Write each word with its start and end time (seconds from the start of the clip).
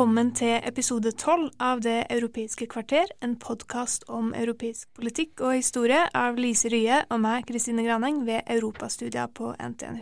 Velkommen 0.00 0.30
til 0.32 0.62
episode 0.64 1.10
tolv 1.12 1.50
av 1.60 1.82
Det 1.84 2.06
europeiske 2.08 2.64
kvarter, 2.72 3.10
en 3.20 3.34
podkast 3.36 4.06
om 4.08 4.30
europeisk 4.32 4.88
politikk 4.96 5.42
og 5.44 5.58
historie 5.58 6.06
av 6.16 6.40
Lise 6.40 6.70
Rye 6.72 7.02
og 7.12 7.20
meg, 7.20 7.44
Kristine 7.44 7.84
Graneng, 7.84 8.22
ved 8.24 8.48
europastudier 8.48 9.28
på 9.28 9.50
NTNU. 9.60 10.00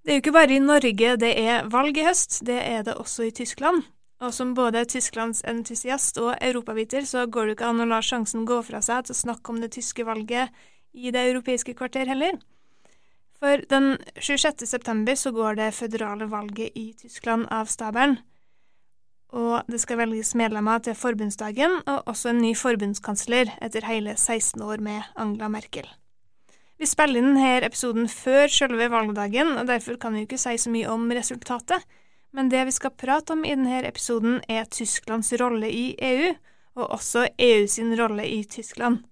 Det 0.00 0.14
er 0.14 0.16
jo 0.16 0.24
ikke 0.24 0.34
bare 0.38 0.56
i 0.56 0.64
Norge 0.64 1.12
det 1.20 1.34
er 1.44 1.68
valg 1.68 2.00
i 2.00 2.08
høst, 2.08 2.40
det 2.48 2.56
er 2.56 2.88
det 2.88 2.96
også 2.96 3.28
i 3.28 3.36
Tyskland. 3.36 3.84
Og 4.24 4.32
som 4.32 4.56
både 4.56 4.86
Tysklands 4.88 5.44
entusiast 5.44 6.16
og 6.16 6.32
europaviter, 6.40 7.04
så 7.04 7.28
går 7.28 7.44
det 7.44 7.58
ikke 7.58 7.68
an 7.68 7.84
å 7.84 7.92
la 7.92 8.00
sjansen 8.00 8.48
gå 8.48 8.62
fra 8.64 8.80
seg 8.80 9.04
til 9.04 9.12
å 9.12 9.22
snakke 9.26 9.52
om 9.52 9.60
det 9.60 9.74
tyske 9.76 10.08
valget 10.08 10.48
i 10.94 11.12
Det 11.12 11.30
europeiske 11.34 11.76
kvarter 11.76 12.08
heller. 12.08 12.40
For 13.36 13.60
den 13.68 13.98
26. 14.16 14.64
september 14.64 15.20
så 15.20 15.36
går 15.36 15.60
det 15.60 15.74
føderale 15.76 16.32
valget 16.32 16.72
i 16.72 16.94
Tyskland 16.96 17.44
av 17.52 17.68
stabelen. 17.68 18.22
Og 19.34 19.66
det 19.66 19.80
skal 19.82 19.98
velges 19.98 20.30
medlemmer 20.38 20.78
til 20.84 20.94
forbundsdagen, 20.94 21.80
og 21.90 22.06
også 22.10 22.30
en 22.30 22.42
ny 22.44 22.52
forbundskansler 22.54 23.50
etter 23.64 23.86
hele 23.88 24.14
16 24.14 24.62
år 24.62 24.82
med 24.84 25.02
Angela 25.18 25.48
Merkel. 25.50 25.88
Vi 26.78 26.86
spiller 26.86 27.18
inn 27.18 27.32
denne 27.32 27.66
episoden 27.66 28.06
før 28.10 28.50
selve 28.50 28.86
valgdagen, 28.90 29.56
og 29.58 29.66
derfor 29.70 29.98
kan 29.98 30.14
vi 30.14 30.24
ikke 30.26 30.38
si 30.38 30.54
så 30.58 30.70
mye 30.70 30.90
om 30.90 31.10
resultatet. 31.14 31.82
Men 32.34 32.50
det 32.50 32.64
vi 32.66 32.74
skal 32.74 32.94
prate 32.98 33.34
om 33.34 33.44
i 33.46 33.54
denne 33.54 33.82
episoden, 33.86 34.40
er 34.50 34.70
Tysklands 34.70 35.32
rolle 35.40 35.70
i 35.70 35.84
EU, 35.98 36.32
og 36.78 36.96
også 36.98 37.28
EU 37.38 37.66
sin 37.70 37.94
rolle 37.98 38.26
i 38.26 38.42
Tyskland. 38.50 39.02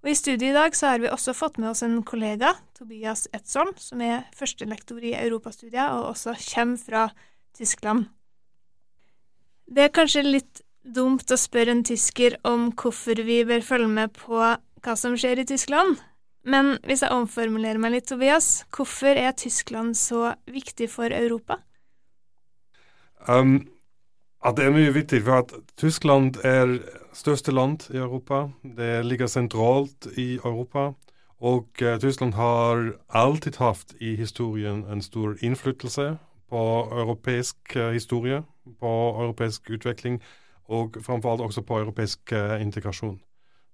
Og 0.00 0.10
I 0.10 0.16
studiet 0.16 0.52
i 0.52 0.56
dag 0.56 0.74
så 0.76 0.94
har 0.94 1.02
vi 1.02 1.10
også 1.10 1.34
fått 1.36 1.58
med 1.60 1.72
oss 1.72 1.82
en 1.84 1.98
kollega, 2.06 2.54
Tobias 2.78 3.26
Etzold, 3.36 3.74
som 3.82 4.00
er 4.00 4.24
førstelektor 4.34 5.02
i 5.04 5.12
europastudier 5.18 5.98
og 5.98 6.14
også 6.14 6.38
kommer 6.54 6.80
fra 6.80 7.10
Tyskland. 7.58 8.08
Det 9.70 9.86
er 9.86 9.94
kanskje 9.94 10.26
litt 10.26 10.62
dumt 10.82 11.30
å 11.30 11.38
spørre 11.38 11.70
en 11.76 11.84
tysker 11.86 12.34
om 12.48 12.70
hvorfor 12.74 13.20
vi 13.22 13.42
bør 13.46 13.62
følge 13.62 13.90
med 13.90 14.14
på 14.16 14.40
hva 14.40 14.94
som 14.98 15.14
skjer 15.14 15.42
i 15.42 15.46
Tyskland, 15.46 16.00
men 16.42 16.78
hvis 16.88 17.04
jeg 17.04 17.12
omformulerer 17.12 17.78
meg 17.78 17.94
litt, 17.94 18.08
Tobias, 18.08 18.64
hvorfor 18.74 19.14
er 19.14 19.36
Tyskland 19.36 19.94
så 19.98 20.32
viktig 20.50 20.88
for 20.90 21.12
Europa? 21.12 21.60
Um, 23.28 23.68
det 24.56 24.64
er 24.64 24.72
mye 24.72 24.94
viktig, 24.94 25.20
for 25.26 25.44
at 25.44 25.52
Tyskland 25.76 26.40
er 26.42 26.78
største 27.12 27.52
land 27.52 27.90
i 27.92 28.00
Europa. 28.00 28.48
Det 28.64 29.04
ligger 29.04 29.28
sentralt 29.28 30.08
i 30.16 30.40
Europa. 30.40 30.94
Og 31.40 31.68
uh, 31.82 31.98
Tyskland 32.00 32.34
har 32.34 32.96
alltid 33.08 33.60
hatt 33.60 33.94
i 34.00 34.16
historien 34.16 34.82
en 34.88 35.04
stor 35.04 35.36
innflytelse 35.44 36.14
på 36.50 36.64
europeisk 37.04 37.76
uh, 37.76 37.92
historie, 37.92 38.42
på 38.80 38.92
europeisk 39.24 39.70
utvikling, 39.70 40.20
og 40.70 40.96
framfor 41.02 41.32
alt 41.32 41.44
også 41.46 41.62
på 41.66 41.78
europeisk 41.78 42.32
uh, 42.32 42.56
integrasjon. 42.60 43.20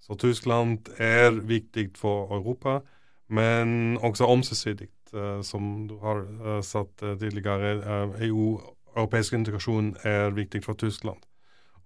Så 0.00 0.14
Tyskland 0.14 0.90
er 0.98 1.30
viktig 1.30 1.90
for 1.96 2.34
Europa, 2.34 2.80
men 3.28 3.98
også 3.98 4.24
omsidig, 4.24 4.88
som 5.42 5.88
du 5.88 5.98
har 5.98 6.60
sagt 6.62 6.98
tidligere. 6.98 8.12
EU 8.22 8.60
europeisk 8.96 9.32
integrasjon 9.36 9.94
er 10.04 10.30
viktig 10.36 10.62
for 10.64 10.78
Tyskland. 10.78 11.18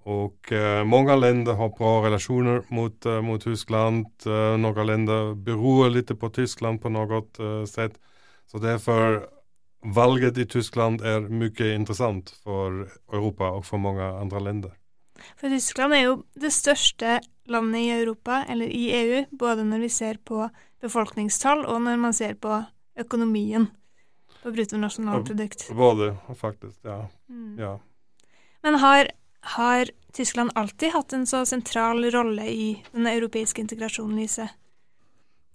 Og 0.08 0.52
uh, 0.52 0.80
mange 0.88 1.16
länder 1.20 1.58
har 1.58 1.74
bra 1.76 1.98
relasjoner 2.06 2.62
mot, 2.70 3.06
uh, 3.06 3.20
mot 3.24 3.42
Tyskland. 3.42 4.06
Uh, 4.26 4.56
noen 4.60 4.86
länder 4.86 5.34
beror 5.34 5.90
litt 5.92 6.12
på 6.18 6.30
Tyskland 6.32 6.80
på 6.80 6.92
noe 6.92 7.20
sett. 7.68 7.98
Så 8.48 8.58
derfor 8.58 9.26
valget 9.82 10.38
i 10.38 10.46
Tyskland 10.46 11.00
er 11.00 11.28
mye 11.28 11.72
interessant 11.74 12.34
for 12.44 12.84
Europa 13.12 13.50
og 13.56 13.64
for 13.64 13.82
mange 13.82 14.02
andre 14.02 14.40
land. 14.40 14.68
For 15.36 15.52
Tyskland 15.52 15.94
er 15.94 16.04
jo 16.06 16.16
det 16.40 16.52
største 16.52 17.20
landet 17.50 17.80
i 17.80 17.92
Europa, 17.98 18.44
eller 18.48 18.66
i 18.66 18.90
EU, 18.94 19.24
både 19.38 19.64
når 19.64 19.84
vi 19.84 19.88
ser 19.92 20.20
på 20.24 20.48
befolkningstall 20.80 21.64
og 21.66 21.82
når 21.84 22.00
man 22.00 22.16
ser 22.16 22.36
på 22.40 22.62
økonomien 23.00 23.68
på 24.42 24.52
bruttonasjonalprodukt. 24.52 25.68
Både, 25.76 26.14
faktisk. 26.36 26.78
Ja. 26.84 27.06
Mm. 27.28 27.58
ja. 27.58 27.78
Men 28.62 28.74
har, 28.74 29.10
har, 29.56 29.90
Tyskland 30.12 30.50
alltid 30.54 30.90
hatt 30.90 31.12
en 31.12 31.26
så 31.26 31.44
sentral 31.46 32.04
rolle 32.10 32.48
i 32.48 32.82
den 32.92 33.06
europeiske 33.06 33.60
integrasjonen, 33.62 34.16
Lise? 34.18 34.48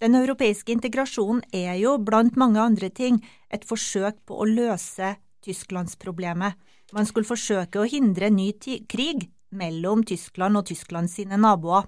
Den 0.03 0.15
europeiske 0.19 0.73
integrasjonen 0.75 1.43
er 1.55 1.77
jo, 1.79 1.95
blant 1.97 2.35
mange 2.35 2.59
andre 2.59 2.89
ting, 2.91 3.21
et 3.49 3.63
forsøk 3.67 4.17
på 4.27 4.41
å 4.41 4.47
løse 4.49 5.15
Tysklandsproblemet. 5.45 6.57
Man 6.93 7.07
skulle 7.07 7.27
forsøke 7.27 7.79
å 7.81 7.87
hindre 7.89 8.29
ny 8.33 8.51
krig 8.91 9.29
mellom 9.55 10.03
Tyskland 10.07 10.59
og 10.59 10.67
Tyskland 10.69 11.11
sine 11.11 11.39
naboer. 11.39 11.87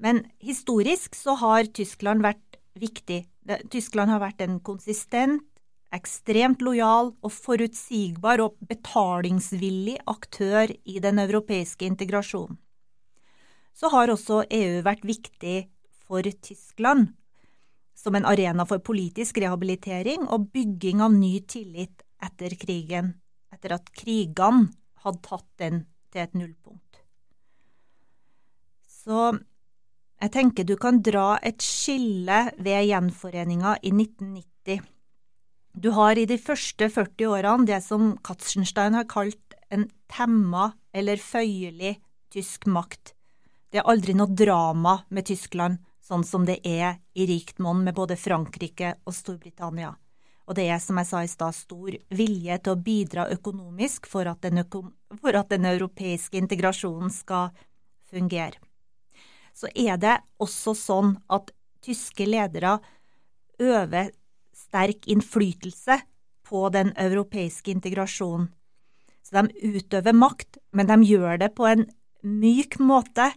Men 0.00 0.24
historisk 0.40 1.16
så 1.16 1.36
har 1.40 1.68
Tyskland 1.76 2.24
vært 2.24 2.60
viktig. 2.80 3.24
Tyskland 3.72 4.12
har 4.12 4.22
vært 4.22 4.44
en 4.44 4.60
konsistent, 4.64 5.44
ekstremt 5.90 6.60
lojal 6.62 7.10
og 7.18 7.32
forutsigbar 7.34 8.40
og 8.44 8.60
betalingsvillig 8.70 9.96
aktør 10.08 10.70
i 10.86 11.00
den 11.02 11.18
europeiske 11.18 11.88
integrasjonen. 11.88 12.60
Så 13.74 13.90
har 13.90 14.12
også 14.12 14.44
EU 14.52 14.80
vært 14.86 15.02
viktig 15.08 15.64
for 16.10 16.26
Tyskland 16.42 17.12
som 17.94 18.16
en 18.18 18.26
arena 18.26 18.66
for 18.66 18.82
politisk 18.82 19.38
rehabilitering 19.38 20.26
og 20.26 20.48
bygging 20.50 21.04
av 21.04 21.14
ny 21.14 21.36
tillit 21.46 22.02
etter 22.20 22.56
krigen, 22.58 23.12
etter 23.54 23.76
at 23.76 23.92
krigene 23.94 24.72
hadde 25.04 25.22
tatt 25.24 25.48
den 25.62 25.82
til 26.10 26.24
et 26.24 26.34
nullpunkt. 26.34 27.02
Så 28.90 29.30
jeg 30.20 30.32
tenker 30.34 30.66
du 30.66 30.74
kan 30.80 30.98
dra 31.04 31.36
et 31.38 31.62
skille 31.62 32.48
ved 32.58 32.88
gjenforeninga 32.90 33.78
i 33.80 33.92
1990 33.94 34.88
du 35.72 35.92
har 35.94 36.18
i 36.18 36.26
de 36.26 36.38
første 36.38 36.88
40 36.90 37.30
årene 37.30 37.68
det 37.68 37.78
som 37.84 38.16
Katzenstein 38.26 38.96
har 38.98 39.06
kalt 39.10 39.54
en 39.70 39.86
temma 40.10 40.72
eller 40.92 41.20
føyelig 41.22 41.94
tysk 42.34 42.66
makt. 42.66 43.14
Det 43.70 43.78
er 43.78 43.86
aldri 43.86 44.16
noe 44.18 44.34
drama 44.34 44.96
med 45.14 45.28
Tyskland, 45.30 45.78
sånn 46.10 46.26
som 46.26 46.46
det 46.46 46.58
er 46.66 46.98
i 47.14 47.26
rikt 47.30 47.60
monn 47.62 47.84
med 47.86 47.94
både 47.94 48.18
Frankrike 48.18 48.96
og 49.06 49.14
Storbritannia. 49.14 49.94
Og 50.50 50.56
det 50.58 50.66
er, 50.66 50.80
som 50.82 50.98
jeg 50.98 51.06
sa 51.06 51.20
i 51.22 51.30
stad, 51.30 51.54
stor 51.54 51.94
vilje 52.18 52.56
til 52.58 52.74
å 52.74 52.80
bidra 52.82 53.28
økonomisk 53.30 54.08
for 54.10 54.26
at, 54.26 54.42
den, 54.42 54.64
for 54.66 55.38
at 55.38 55.52
den 55.52 55.68
europeiske 55.70 56.40
integrasjonen 56.40 57.12
skal 57.14 57.52
fungere. 58.10 58.58
Så 59.54 59.70
er 59.78 60.00
det 60.00 60.16
også 60.42 60.74
sånn 60.74 61.14
at 61.30 61.52
tyske 61.84 62.26
ledere 62.26 62.78
øver 63.62 64.10
sterk 64.56 65.06
innflytelse 65.10 66.00
på 66.50 66.66
den 66.74 66.90
europeiske 66.98 67.70
integrasjonen. 67.70 68.50
Så 69.22 69.38
de 69.38 69.76
utøver 69.78 70.16
makt, 70.16 70.58
men 70.74 70.90
de 70.90 70.98
gjør 71.12 71.38
det 71.44 71.52
på 71.54 71.68
en 71.68 71.86
myk 72.26 72.80
måte, 72.82 73.30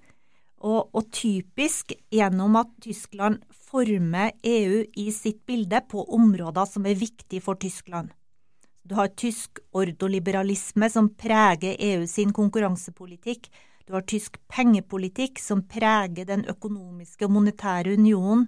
og, 0.63 0.89
og 0.95 1.09
typisk 1.11 1.91
gjennom 2.13 2.55
at 2.61 2.71
Tyskland 2.83 3.43
former 3.51 4.31
EU 4.47 4.83
i 4.95 5.09
sitt 5.11 5.41
bilde 5.45 5.81
på 5.91 6.05
områder 6.15 6.67
som 6.69 6.87
er 6.87 6.99
viktige 6.99 7.43
for 7.43 7.59
Tyskland. 7.59 8.13
Du 8.83 8.95
har 8.95 9.13
tysk 9.15 9.61
ordoliberalisme 9.75 10.89
som 10.91 11.09
preger 11.15 11.77
EU 11.79 12.07
sin 12.07 12.33
konkurransepolitikk. 12.35 13.47
Du 13.87 13.95
har 13.95 14.03
tysk 14.07 14.39
pengepolitikk 14.51 15.39
som 15.39 15.63
preger 15.67 16.27
den 16.27 16.43
økonomiske 16.51 17.27
og 17.27 17.35
monetære 17.37 17.95
unionen. 17.95 18.47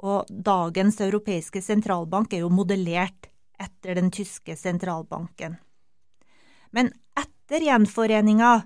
Og 0.00 0.30
dagens 0.30 1.00
europeiske 1.04 1.60
sentralbank 1.62 2.32
er 2.32 2.44
jo 2.44 2.50
modellert 2.50 3.28
etter 3.60 3.98
den 3.98 4.08
tyske 4.10 4.56
sentralbanken. 4.56 5.58
Men 6.72 6.90
etter 7.18 7.66
gjenforeninga, 7.66 8.62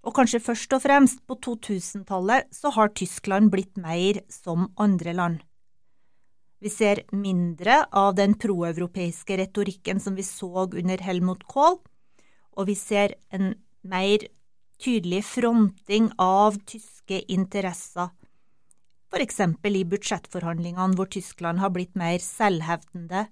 og 0.00 0.16
kanskje 0.16 0.40
først 0.40 0.72
og 0.76 0.82
fremst 0.84 1.20
på 1.28 1.36
2000-tallet, 1.44 2.48
så 2.54 2.72
har 2.72 2.92
Tyskland 2.96 3.50
blitt 3.52 3.76
mer 3.80 4.22
som 4.32 4.70
andre 4.80 5.12
land. 5.16 5.40
Vi 6.60 6.68
ser 6.72 7.04
mindre 7.16 7.86
av 7.96 8.14
den 8.18 8.34
proeuropeiske 8.36 9.38
retorikken 9.40 10.00
som 10.00 10.16
vi 10.16 10.24
så 10.26 10.66
under 10.66 11.00
Helmut 11.04 11.46
Kohl, 11.48 11.78
og 12.56 12.68
vi 12.68 12.76
ser 12.76 13.16
en 13.32 13.54
mer 13.80 14.26
tydelig 14.80 15.22
fronting 15.28 16.10
av 16.20 16.58
tyske 16.68 17.22
interesser, 17.32 18.12
f.eks. 19.10 19.40
i 19.40 19.84
budsjettforhandlingene 19.88 20.96
hvor 20.96 21.08
Tyskland 21.10 21.60
har 21.60 21.72
blitt 21.74 21.96
mer 21.98 22.20
selvhevdende 22.22 23.26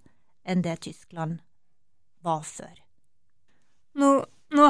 enn 0.48 0.64
det 0.64 0.80
Tyskland 0.88 1.38
var 2.24 2.42
før. 2.48 2.87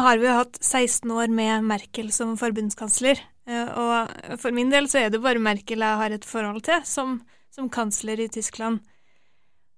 Har 0.08 0.16
vi 0.16 0.28
hatt 0.32 0.56
16 0.64 1.10
år 1.12 1.28
med 1.28 1.66
Merkel 1.68 2.06
som 2.16 2.30
forbundskansler, 2.40 3.18
eh, 3.44 3.68
og 3.76 4.38
for 4.40 4.56
min 4.56 4.70
del 4.72 4.86
så 4.88 5.02
er 5.02 5.10
det 5.12 5.20
bare 5.20 5.42
Merkel 5.42 5.84
jeg 5.84 6.00
har 6.00 6.14
et 6.16 6.24
forhold 6.24 6.62
til 6.64 6.80
som, 6.88 7.18
som 7.52 7.68
kansler 7.68 8.22
i 8.24 8.30
Tyskland. 8.32 8.80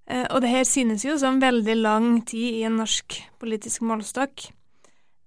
Eh, 0.07 0.23
og 0.31 0.45
det 0.45 0.53
her 0.53 0.63
synes 0.71 1.03
jo 1.03 1.17
som 1.19 1.43
veldig 1.43 1.77
lang 1.81 2.09
tid 2.31 2.61
i 2.61 2.63
en 2.69 2.79
norsk 2.79 3.19
politisk 3.43 3.83
målestokk. 3.83 4.53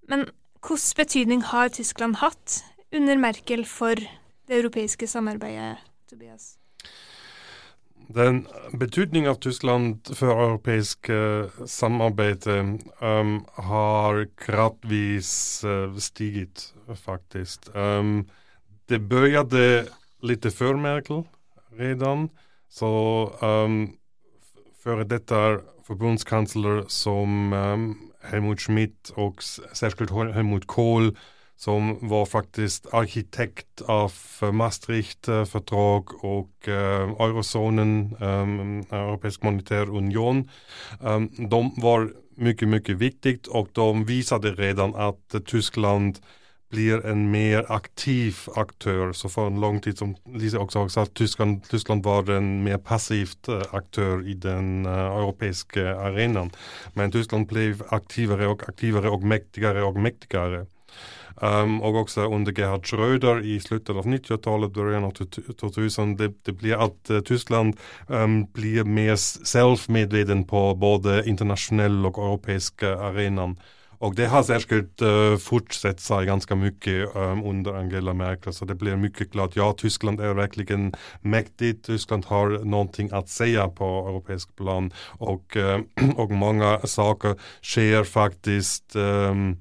Men 0.07 0.29
hvilken 0.63 0.95
betydning 1.03 1.43
har 1.51 1.75
Tyskland 1.75 2.21
hatt 2.23 2.61
under 2.95 3.19
Merkel 3.19 3.67
for 3.67 3.99
det 3.99 4.61
europeiske 4.61 5.11
samarbeidet, 5.11 5.83
Tobias? 6.07 6.53
Den 8.13 8.43
betydning 8.77 9.25
av 9.29 9.39
Tyskland 9.41 10.09
for 10.13 10.37
europeisk 10.37 11.09
uh, 11.09 11.49
samarbeid 11.65 12.45
um, 13.01 13.39
har 13.55 14.25
gradvis 14.37 15.63
uh, 15.65 15.95
stiget, 15.97 16.67
faktisk. 16.93 17.71
Um, 17.73 18.27
det 18.89 18.99
begynte 19.09 19.87
litt 20.21 20.45
før 20.53 20.77
Merkel 20.77 21.23
redan. 21.79 22.27
Så 22.69 22.91
um, 23.41 23.95
før 24.77 25.01
dette 25.09 25.41
forbundskansler 25.87 26.83
som 26.93 27.53
um, 27.53 27.87
Helmut 28.29 28.61
Schmidt 28.61 29.13
og 29.17 29.41
særskilt 29.41 30.13
Helmut 30.13 30.67
Kohl 30.69 31.15
som 31.57 31.97
var 32.09 32.25
faktiskt 32.25 32.93
arkitekt 32.93 33.81
av 33.81 34.13
Maastricht-fördrag 34.53 36.23
och 36.23 36.67
eh, 36.67 37.09
eurozonen, 37.19 38.15
eh, 38.19 38.99
Europeisk 38.99 39.43
monetär 39.43 39.89
union. 39.89 40.49
Eh, 41.03 41.19
de 41.49 41.73
var 41.77 42.13
mycket, 42.35 42.67
mycket 42.67 42.97
viktigt 42.97 43.47
och 43.47 43.67
de 43.71 44.05
visade 44.05 44.51
redan 44.51 44.95
att 44.95 45.35
Tyskland 45.45 46.19
blir 46.73 47.05
en 47.05 47.31
mer 47.31 47.65
aktiv 47.71 48.37
aktör. 48.55 49.13
Så 49.13 49.29
för 49.29 49.47
en 49.47 49.61
lång 49.61 49.79
tid, 49.79 49.97
som 49.97 50.15
Lisa 50.35 50.59
också 50.59 50.79
har 50.79 50.87
sagt, 50.89 51.13
Tyskland, 51.13 51.63
Tyskland 51.63 52.03
var 52.03 52.31
en 52.31 52.63
mer 52.63 52.77
passivt 52.77 53.49
aktør 53.49 53.77
aktör 53.77 54.27
i 54.27 54.33
den 54.33 54.85
uh, 54.85 54.93
europeiska 54.93 55.95
arenan. 55.99 56.51
Men 56.93 57.11
Tyskland 57.11 57.47
blev 57.47 57.83
aktivare 57.89 58.47
och 58.47 58.69
aktivare 58.69 59.09
och 59.09 59.23
mäktigare 59.23 59.83
och 59.83 59.95
mäktigare. 59.95 60.65
Um, 61.41 61.81
og 61.81 61.95
også 62.03 62.27
under 62.27 62.51
Gerhard 62.51 62.85
Schröder 62.85 63.41
i 63.41 63.59
slutten 63.59 63.97
av 63.97 64.05
90-tallet, 64.05 64.73
begynnelsen 64.73 65.29
av 65.49 65.55
2000, 65.59 66.17
det, 66.19 66.31
det 66.45 66.57
blir 66.59 66.77
at 66.77 67.09
uh, 67.09 67.21
Tyskland 67.25 67.77
um, 68.07 68.43
blir 68.53 68.83
mer 68.83 69.15
självmedveten 69.17 70.43
på 70.45 70.65
både 70.75 71.23
internasjonell 71.25 72.05
og 72.05 72.17
europeisk 72.17 72.83
arenan. 72.83 73.57
Og 74.03 74.17
det 74.17 74.27
har 74.33 74.43
særskilt 74.43 75.01
uh, 75.05 75.37
fortsatt 75.39 76.01
seg 76.03 76.27
ganske 76.27 76.55
mye 76.59 76.95
um, 77.15 77.43
under 77.47 77.77
Angela 77.79 78.13
Merkel. 78.17 78.51
Så 78.55 78.67
det 78.67 78.75
blir 78.81 78.99
mye 78.99 79.27
klart, 79.31 79.55
ja 79.55 79.69
Tyskland 79.79 80.19
er 80.19 80.35
virkelig 80.35 80.91
mektig. 81.21 81.77
Tyskland 81.87 82.27
har 82.27 82.57
noe 82.67 82.89
å 82.91 83.23
si 83.31 83.53
på 83.77 83.91
europeisk 84.03 84.51
plan. 84.59 84.91
Og, 85.23 85.55
uh, 85.55 85.79
og 86.21 86.35
mange 86.35 86.75
saker 86.83 87.39
skjer 87.63 88.03
faktisk 88.03 88.97
um, 88.99 89.53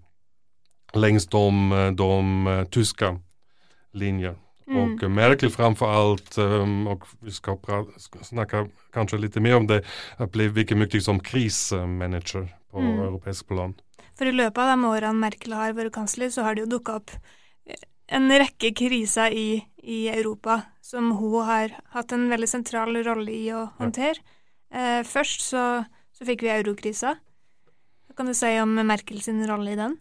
längs 0.94 1.26
de, 1.26 1.94
de 1.96 2.46
uh, 2.46 2.64
tyska 2.64 3.18
linjer. 3.92 4.36
Mm. 4.66 4.94
Och 4.94 5.10
Merkel 5.10 5.50
framför 5.50 5.92
allt, 5.92 6.38
um, 6.38 6.86
och 6.86 7.04
vi 7.20 7.30
ska 7.30 7.58
snacka 8.22 8.68
kanske 8.92 9.18
lite 9.18 9.40
mer 9.40 9.56
om 9.56 9.66
det, 9.66 9.82
blev 10.32 10.54
mycket 10.54 10.76
mycket 10.76 11.02
som 11.04 11.20
krismanager 11.20 12.56
på 12.70 12.78
mm. 12.78 13.00
europeisk 13.00 13.48
plan. 13.48 13.74
For 14.18 14.28
i 14.28 14.32
løpet 14.32 14.58
av 14.58 14.68
de 14.68 14.84
årene 14.84 15.18
Merkel 15.18 15.54
har 15.56 15.74
vært 15.76 15.94
kansler, 15.94 16.30
så 16.30 16.44
har 16.46 16.54
det 16.54 16.64
jo 16.66 16.72
dukka 16.76 17.00
opp 17.00 17.10
en 18.12 18.28
rekke 18.28 18.72
kriser 18.76 19.32
i, 19.32 19.62
i, 19.82 20.06
Europa 20.12 20.60
som 20.84 21.12
hun 21.16 21.46
har 21.48 21.72
hatt 21.94 22.12
en 22.12 22.28
veldig 22.30 22.48
sentral 22.50 22.96
rolle 23.06 23.32
i 23.32 23.46
å 23.56 23.64
håndtere. 23.78 24.20
Eh, 24.72 25.00
først 25.08 25.44
så, 25.46 25.64
så, 26.12 26.26
fikk 26.28 26.44
vi 26.44 26.52
eurokrisa. 26.52 27.16
Hva 28.08 28.18
kan 28.18 28.28
du 28.28 28.36
si 28.36 28.52
om 28.60 28.74
Merkel 28.84 29.22
sin 29.24 29.40
rolle 29.48 29.72
i 29.72 29.80
den? 29.80 29.96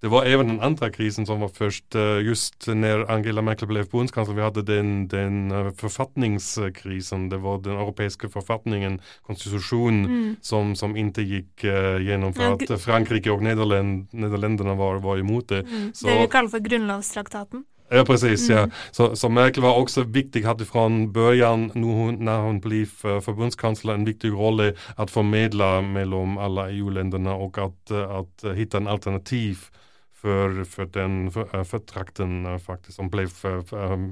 Det 0.00 0.08
var 0.08 0.24
även 0.24 0.48
den 0.48 0.60
andra 0.60 0.90
krisen 0.90 1.26
som 1.26 1.40
var 1.40 1.48
först 1.48 1.94
uh, 1.94 2.22
just 2.22 2.66
när 2.66 3.10
Angela 3.10 3.42
Merkel 3.42 3.68
blev 3.68 3.84
förbundskansler. 3.84 4.34
Vi 4.34 4.42
hade 4.42 4.62
den, 4.62 5.08
den 5.08 5.52
uh, 5.52 5.72
författningskrisen. 5.72 7.28
Det 7.28 7.36
var 7.36 7.58
den 7.58 7.72
europeiska 7.72 8.28
författningen, 8.28 9.00
konstitutionen, 9.22 10.04
mm. 10.04 10.36
som, 10.40 10.76
som 10.76 10.96
inte 10.96 11.22
gick 11.22 11.64
uh, 11.64 12.02
genom 12.02 12.34
för 12.34 12.42
ja, 12.42 12.74
att 12.74 12.82
Frankrike 12.82 13.30
och 13.30 13.42
Nederländ, 13.42 14.08
Nederländerna 14.10 14.74
var, 14.74 14.96
var 14.96 15.18
emot 15.18 15.48
det. 15.48 15.60
Mm. 15.60 15.92
Så, 15.94 16.06
det 16.06 16.20
vi 16.20 16.26
kallar 16.26 16.48
för 16.48 16.58
grundlovstraktaten. 16.58 17.64
Ja, 17.90 18.04
precis. 18.04 18.50
Mm. 18.50 18.62
Ja. 18.62 18.70
Så, 18.90 19.16
så, 19.16 19.28
Merkel 19.28 19.62
var 19.62 19.76
också 19.76 20.02
viktig, 20.02 20.42
hade 20.42 20.64
från 20.64 21.12
början, 21.12 21.70
nu 21.74 21.86
hon, 21.86 22.24
när 22.24 22.38
hon 22.38 22.60
blev 22.60 22.86
förbundskansler, 23.20 23.94
en 23.94 24.04
viktig 24.04 24.28
roll 24.28 24.72
att 24.96 25.10
förmedla 25.10 25.80
mellan 25.80 26.38
alla 26.38 26.70
EU-länderna 26.70 27.34
och 27.34 27.58
att, 27.58 27.90
att 27.90 28.56
hitta 28.56 28.76
en 28.76 28.88
alternativ 28.88 29.58
för, 30.20 30.64
för 30.64 30.86
den 30.86 31.30
för, 31.30 31.64
för 31.64 31.78
trakten 31.78 32.60
faktiskt, 32.60 32.96
som 32.96 33.10
blev 33.10 33.28
för, 33.28 33.62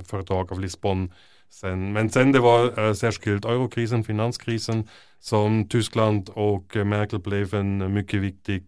fördrag 0.04 0.52
av 0.52 0.60
Lissabon. 0.60 1.12
Sen, 1.50 1.92
men 1.92 2.10
sen 2.10 2.32
det 2.32 2.40
var 2.40 2.94
särskilt 2.94 3.44
eurokrisen, 3.44 4.04
finanskrisen, 4.04 4.88
som 5.20 5.68
Tyskland 5.68 6.28
och 6.28 6.76
Merkel 6.76 7.20
blev 7.20 7.54
en 7.54 7.94
mycket 7.94 8.20
viktig 8.20 8.64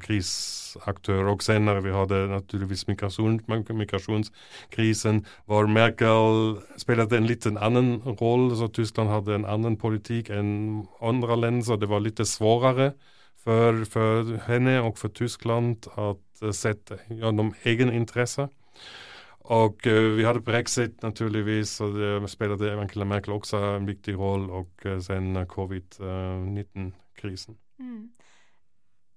krisaktör. 0.00 1.24
Och 1.24 1.42
sen 1.42 1.64
när 1.64 1.80
vi 1.80 1.92
hade 1.92 2.26
naturligtvis 2.26 2.86
migration, 2.86 3.40
migrationskrisen 3.68 5.24
var 5.44 5.66
Merkel 5.66 6.56
spelade 6.76 7.16
en 7.16 7.26
liten 7.26 7.58
annan 7.58 8.02
roll. 8.02 8.56
Så 8.56 8.68
Tyskland 8.68 9.10
hade 9.10 9.34
en 9.34 9.44
annan 9.44 9.76
politik 9.76 10.30
än 10.30 10.86
andra 11.00 11.36
länder, 11.36 11.62
så 11.62 11.76
det 11.76 11.86
var 11.86 12.00
lite 12.00 12.24
svårare 12.24 12.92
för, 13.46 13.84
for, 13.84 14.36
henne 14.48 14.80
og 14.82 14.96
for 14.98 15.12
Tyskland 15.14 15.86
å 15.94 16.16
sette 16.54 16.98
gjennom 17.06 17.52
egeninteresse. 17.64 18.48
Og 19.46 19.86
uh, 19.86 20.16
vi 20.16 20.24
hadde 20.26 20.42
Brexit 20.42 20.98
naturligvis, 21.06 21.76
og 21.84 21.94
det 21.94 22.30
spilte 22.32 22.72
Angela 22.74 23.06
Merkel 23.06 23.36
også 23.36 23.60
en 23.76 23.86
viktig 23.86 24.16
rolle, 24.18 24.50
og 24.50 24.88
uh, 24.88 24.98
sen 25.02 25.38
covid-19-krisen. 25.52 27.54
Mm. 27.78 28.08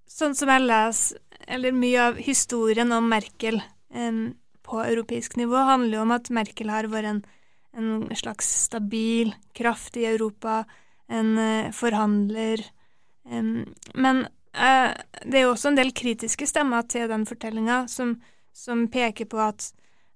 Sånn 0.09 0.37
som 0.37 0.51
jeg 0.53 0.67
leser, 0.67 1.17
eller 1.49 1.73
mye 1.73 2.05
av 2.11 2.21
historien 2.21 2.93
om 2.93 3.09
Merkel 3.09 3.57
um, 3.95 4.35
på 4.65 4.83
europeisk 4.83 5.37
nivå, 5.39 5.57
handler 5.65 5.97
jo 5.97 6.05
om 6.05 6.13
at 6.13 6.29
Merkel 6.33 6.69
har 6.69 6.91
vært 6.93 7.09
en, 7.09 7.23
en 7.73 7.89
slags 8.17 8.45
stabil 8.67 9.33
kraft 9.57 9.97
i 9.97 10.05
Europa, 10.11 10.61
en 11.09 11.33
uh, 11.41 11.73
forhandler. 11.73 12.61
Men 13.29 14.25
Eh, 14.53 14.91
det 15.25 15.37
er 15.37 15.45
jo 15.45 15.53
også 15.53 15.71
en 15.71 15.77
del 15.77 15.91
kritiske 15.95 16.47
stemmer 16.49 16.87
til 16.89 17.09
den 17.11 17.25
fortellinga 17.29 17.83
som, 17.91 18.15
som, 18.55 18.87
peker 18.91 19.29
på 19.29 19.39
at, 19.43 19.69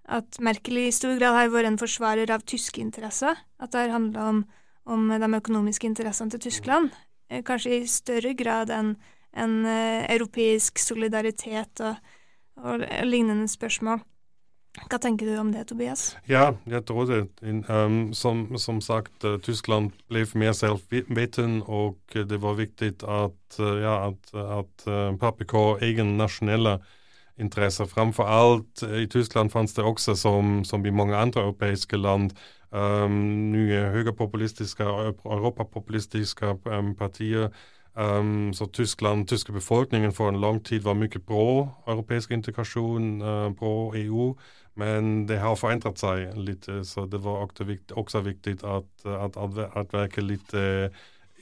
at, 0.09 0.39
Merkel 0.41 0.81
i 0.81 0.91
stor 0.91 1.15
grad 1.19 1.37
har 1.37 1.53
vært 1.53 1.69
en 1.69 1.79
forsvarer 1.81 2.33
av 2.33 2.45
tyske 2.49 2.81
interesser. 2.81 3.37
At 3.61 3.73
det 3.73 3.85
har 3.85 3.95
handla 3.95 4.29
om, 4.31 4.43
om, 4.89 5.11
de 5.13 5.29
økonomiske 5.37 5.87
interessene 5.87 6.33
til 6.33 6.47
Tyskland. 6.49 6.89
Eh, 7.29 7.43
kanskje 7.45 7.77
i 7.77 7.89
større 7.89 8.33
grad 8.37 8.73
enn 8.73 8.95
en, 9.33 9.53
uh, 9.65 10.05
europeisk 10.13 10.77
solidaritet 10.77 11.81
og, 11.81 11.95
og 12.61 12.83
lignende 13.07 13.47
spørsmål. 13.49 14.03
Hva 14.73 14.97
tenker 14.97 15.27
du 15.29 15.35
om 15.37 15.51
det, 15.53 15.67
Tobias? 15.69 16.15
Ja, 16.25 16.55
jeg 16.65 16.81
tror 16.89 17.05
det. 17.05 17.19
Um, 17.69 18.13
som, 18.17 18.47
som, 18.57 18.81
sagt, 18.81 19.13
uh, 19.21 19.37
Tyskland 19.37 19.91
ble 20.09 20.25
mer 20.39 20.55
selvveten, 20.57 21.61
og 21.69 21.99
det 22.13 22.39
var 22.41 22.57
viktig 22.57 22.95
at, 23.05 23.59
uh, 23.59 23.75
ja, 23.77 23.93
at, 24.09 24.33
at 24.33 24.87
uh, 24.89 25.13
PPK 25.21 25.55
egen 25.85 26.15
nasjonelle 26.17 26.79
interesser. 27.37 27.85
Framfor 27.85 28.25
alt 28.29 28.83
i 28.83 29.05
Tyskland 29.05 29.53
fantes 29.53 29.77
det 29.77 29.85
også, 29.85 30.15
som, 30.17 30.63
som, 30.65 30.85
i 30.85 30.93
mange 30.93 31.15
andre 31.15 31.45
europeiske 31.45 31.97
land, 31.97 32.33
um, 32.71 33.21
nye 33.53 33.85
høyrepopulistiske 33.93 34.83
europapopulistiske 34.83 36.57
um, 36.65 36.95
partier 36.97 37.53
Um, 37.95 38.53
så 38.53 38.65
Tyskland, 38.65 39.27
tyske 39.27 39.51
befolkningen 39.53 40.11
for 40.11 40.29
en 40.29 40.41
lang 40.41 40.65
tid 40.65 40.81
var 40.81 40.93
mye 40.97 41.19
pro 41.27 41.69
europeisk 41.87 42.31
integrasjon, 42.31 43.21
uh, 43.21 43.53
pro 43.53 43.93
EU. 43.95 44.33
Men 44.79 45.25
det 45.29 45.37
har 45.41 45.57
forandret 45.59 46.01
seg 46.01 46.37
litt, 46.37 46.65
så 46.87 47.05
det 47.05 47.19
var 47.21 47.43
også 47.45 48.23
viktig, 48.25 48.55
at, 48.65 48.89
at, 49.05 49.37
at 49.37 49.93
verke 49.93 50.23
litt 50.25 50.55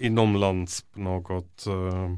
inomlands 0.02 0.82
på 0.92 1.04
noe, 1.06 1.42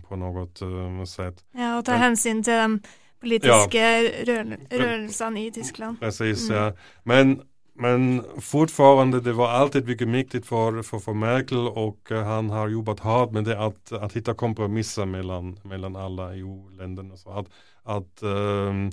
på 0.07 0.17
noe 0.17 1.05
sett. 1.05 1.43
Ja, 1.53 1.75
og 1.77 1.85
ta 1.85 1.99
hensyn 2.01 2.41
til 2.45 2.57
de 2.57 2.93
politiske 3.23 3.79
ja. 3.79 4.43
rørelsene 4.73 5.45
i 5.45 5.49
Tyskland. 5.53 5.99
Precis, 6.01 6.47
mm. 6.49 6.55
ja. 6.55 6.69
Men 7.03 7.41
men 7.75 8.23
fortfarande, 8.41 9.19
det 9.19 9.33
var 9.33 9.49
alltid 9.49 9.87
mycket 9.87 10.07
viktigt 10.07 10.45
för, 10.45 10.81
för, 10.81 10.99
för 10.99 11.13
Merkel 11.13 11.67
och 11.67 12.11
uh, 12.11 12.23
han 12.23 12.49
har 12.49 12.67
jobbat 12.67 12.99
hårt 12.99 13.31
med 13.31 13.43
det 13.43 13.59
att, 13.59 13.91
att 13.91 14.13
hitta 14.13 14.33
kompromisser 14.33 15.05
mellan, 15.05 15.59
mellan 15.63 15.95
alla 15.95 16.35
EU-länderna. 16.35 17.17
Så 17.17 17.29
att, 17.29 17.45
att 17.83 18.23
um, 18.23 18.91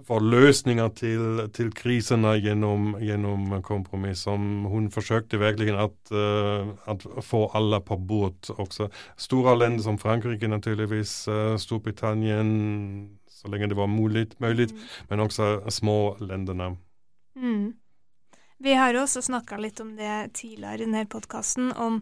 få 0.00 0.18
løsninger 0.24 0.88
til, 0.96 1.42
til 1.52 1.68
krisene 1.76 2.32
gjennom, 2.40 2.94
gjennom 3.02 3.58
kompromiss. 3.64 4.24
Som 4.24 4.64
hun 4.70 4.88
forsøkte 4.90 5.40
virkelig 5.40 5.76
att, 5.76 6.12
uh, 6.12 7.20
få 7.20 7.50
alle 7.54 7.80
på 7.80 7.96
bord 7.96 8.50
også. 8.56 8.88
Store 9.16 9.56
länder 9.56 9.82
som 9.82 9.98
Frankrike 9.98 10.48
naturligvis, 10.48 11.28
uh, 11.28 11.56
Storbritannien, 11.56 13.18
så 13.28 13.48
lenge 13.48 13.68
det 13.68 13.76
var 13.76 13.86
mulig, 13.86 14.30
mulig 14.38 14.70
mm. 14.72 14.80
men 15.08 15.20
også 15.20 15.70
små 15.70 16.16
landene. 16.20 16.76
Mm. 17.36 17.72
Vi 18.62 18.74
har 18.78 18.94
jo 18.94 19.02
også 19.02 19.22
snakka 19.22 19.58
litt 19.58 19.80
om 19.82 19.96
det 19.98 20.34
tidligere 20.38 20.74
i 20.78 20.84
denne 20.84 21.06
podkasten, 21.10 21.72
om, 21.74 22.00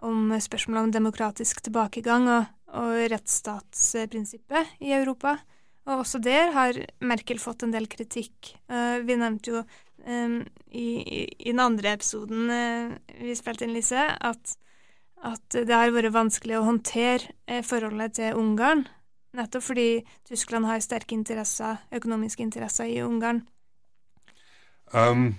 om 0.00 0.32
spørsmålet 0.40 0.88
om 0.88 0.92
demokratisk 0.94 1.60
tilbakegang 1.62 2.28
og, 2.32 2.46
og 2.72 2.94
rettsstatsprinsippet 3.12 4.80
i 4.80 4.94
Europa. 4.96 5.36
Og 5.88 6.02
også 6.02 6.20
der 6.22 6.52
har 6.54 6.76
Merkel 7.02 7.40
fått 7.40 7.64
en 7.64 7.72
del 7.74 7.88
kritikk. 7.90 8.52
Uh, 8.70 9.00
vi 9.06 9.16
nevnte 9.18 9.54
jo 9.54 9.62
um, 9.62 10.40
i, 10.68 10.86
i, 11.38 11.50
den 11.50 11.62
andre 11.64 11.94
episoden 11.96 12.50
uh, 12.52 12.96
vi 13.20 13.36
spilte 13.38 13.66
inn, 13.66 13.74
Lise, 13.74 14.04
at, 14.12 14.56
at, 15.24 15.44
det 15.56 15.72
har 15.72 15.92
vært 15.94 16.14
vanskelig 16.14 16.58
å 16.60 16.66
håndtere 16.68 17.62
forholdet 17.66 18.18
til 18.20 18.38
Ungarn. 18.38 18.86
Nettopp 19.36 19.62
fordi 19.62 19.88
Tyskland 20.26 20.66
har 20.66 20.82
sterke 20.82 21.14
interesser, 21.14 21.78
økonomiske 21.94 22.42
interesser 22.42 22.90
i 22.90 23.00
Ungarn. 23.04 23.44
Um, 24.90 25.38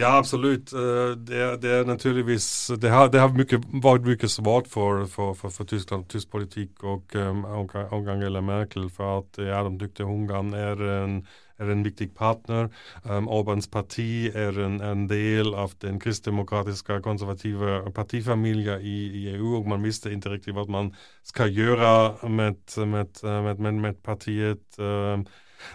Ja, 0.00 0.16
absolut. 0.16 0.72
Eh, 0.72 1.10
det 1.16 1.56
det 1.56 1.70
är 1.70 1.84
naturligtvis, 1.84 2.70
det 2.78 2.88
har, 2.88 3.08
det 3.08 3.18
har 3.18 3.28
mycket, 3.28 3.60
varit 3.64 4.02
mycket 4.02 4.30
svårt 4.30 4.66
för, 4.66 5.06
för, 5.06 5.34
för, 5.34 5.48
för 5.48 5.64
Tyskland, 5.64 6.08
tysk 6.08 6.30
politik 6.30 6.82
och, 6.82 7.14
um, 7.14 7.44
och 7.44 7.74
Angela 8.08 8.40
Merkel 8.40 8.90
för 8.90 9.18
att 9.18 9.38
ja, 9.38 9.62
de 9.62 9.78
tyckte 9.78 10.02
Ungarn 10.02 10.54
är 10.54 10.82
en, 10.82 11.26
en 11.56 11.82
viktig 11.82 12.14
partner. 12.14 12.70
Um, 13.02 13.28
Orbans 13.28 13.70
parti 13.70 14.30
är 14.34 14.58
en, 14.58 14.80
en 14.80 15.08
del 15.08 15.54
av 15.54 15.72
den 15.78 16.00
kristdemokratiska 16.00 17.00
konservativa 17.00 17.90
partifamiljen 17.90 18.80
i, 18.80 18.86
i 18.88 19.28
EU 19.28 19.54
och 19.56 19.66
man 19.66 19.82
visste 19.82 20.12
inte 20.12 20.28
riktigt 20.28 20.54
vad 20.54 20.68
man 20.68 20.94
ska 21.22 21.46
göra 21.46 22.28
med, 22.28 22.56
med, 22.76 23.08
med, 23.22 23.58
med, 23.60 23.74
med 23.74 24.02
partiet. 24.02 24.78
Um, 24.78 25.26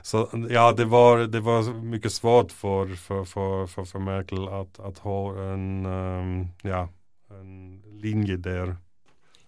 så 0.01 0.29
ja, 0.49 0.71
det 0.71 0.85
var, 0.85 1.17
det 1.17 1.39
var 1.39 1.73
mycket 1.73 2.13
svårt 2.13 2.51
för, 2.51 2.95
för, 2.95 3.25
för, 3.25 3.67
för, 3.67 3.85
för 3.85 3.99
Merkel 3.99 4.47
att, 4.47 4.79
att 4.79 4.97
ha 4.97 5.29
en, 5.39 5.85
um, 5.85 6.47
ja, 6.61 6.89
en 7.29 7.81
linje 8.01 8.37
der. 8.37 8.75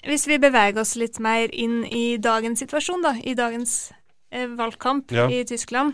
Hvis 0.06 0.28
vi 0.28 0.40
beveger 0.40 0.82
oss 0.82 0.96
litt 0.96 1.20
mer 1.20 1.50
inn 1.50 1.86
i 1.86 2.18
dagens 2.18 2.60
situasjon, 2.60 3.02
da, 3.02 3.16
i 3.24 3.34
dagens 3.34 3.92
eh, 4.30 4.48
valgkamp 4.48 5.12
ja. 5.12 5.26
i 5.32 5.42
Tyskland 5.46 5.94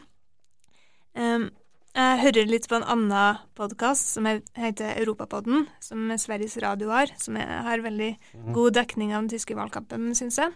um, 1.15 1.49
Jeg 1.95 2.19
hører 2.21 2.47
litt 2.47 2.69
på 2.71 2.77
en 2.77 2.87
annen 2.87 3.39
podkast 3.55 4.13
som 4.15 4.27
heter 4.27 4.93
Europapodden, 4.95 5.65
som 5.83 6.11
Sveriges 6.15 6.55
Radio 6.63 6.91
har, 6.91 7.11
som 7.19 7.35
er, 7.35 7.49
har 7.65 7.83
veldig 7.83 8.13
mm. 8.15 8.51
god 8.55 8.77
dekning 8.77 9.11
av 9.11 9.25
den 9.25 9.33
tyske 9.33 9.57
valgkampen, 9.57 10.13
syns 10.15 10.39
jeg. 10.39 10.53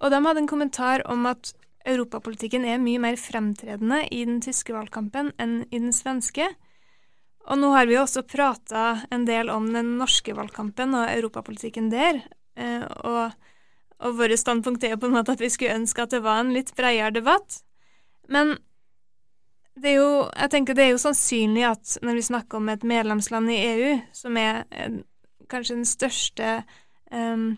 Og 0.00 0.08
de 0.08 0.22
hadde 0.24 0.40
en 0.40 0.48
kommentar 0.48 1.04
om 1.04 1.28
at 1.28 1.52
europapolitikken 1.88 2.66
er 2.68 2.82
mye 2.82 3.00
mer 3.02 3.16
fremtredende 3.20 4.02
i 4.12 4.24
den 4.28 4.40
tyske 4.44 4.74
valgkampen 4.76 5.32
enn 5.40 5.62
i 5.70 5.78
den 5.78 5.94
svenske. 5.96 6.48
Og 7.48 7.58
nå 7.58 7.70
har 7.72 7.88
vi 7.88 7.96
også 7.98 8.26
prata 8.28 9.06
en 9.10 9.24
del 9.28 9.50
om 9.52 9.70
den 9.72 9.96
norske 9.98 10.34
valgkampen 10.36 10.94
og 10.98 11.08
europapolitikken 11.08 11.88
der. 11.92 12.20
Eh, 12.60 12.84
og, 12.84 13.32
og 14.00 14.18
våre 14.18 14.36
standpunkt 14.38 14.84
er 14.84 14.94
jo 14.94 15.00
på 15.02 15.10
en 15.10 15.16
måte 15.16 15.34
at 15.34 15.42
vi 15.42 15.50
skulle 15.52 15.78
ønske 15.80 16.04
at 16.04 16.12
det 16.14 16.22
var 16.24 16.42
en 16.42 16.52
litt 16.54 16.74
bredere 16.76 17.14
debatt. 17.16 17.62
Men 18.30 18.58
det 19.80 19.94
er 19.94 19.98
jo, 20.02 20.12
jeg 20.36 20.52
tenker 20.52 20.76
det 20.76 20.84
er 20.84 20.92
jo 20.92 21.00
sannsynlig 21.00 21.64
at 21.70 21.96
når 22.04 22.18
vi 22.18 22.26
snakker 22.28 22.60
om 22.60 22.68
et 22.68 22.84
medlemsland 22.86 23.50
i 23.52 23.58
EU, 23.70 23.96
som 24.12 24.36
er 24.36 24.66
kanskje 25.50 25.78
den 25.78 25.88
største 25.88 26.50
um, 27.10 27.54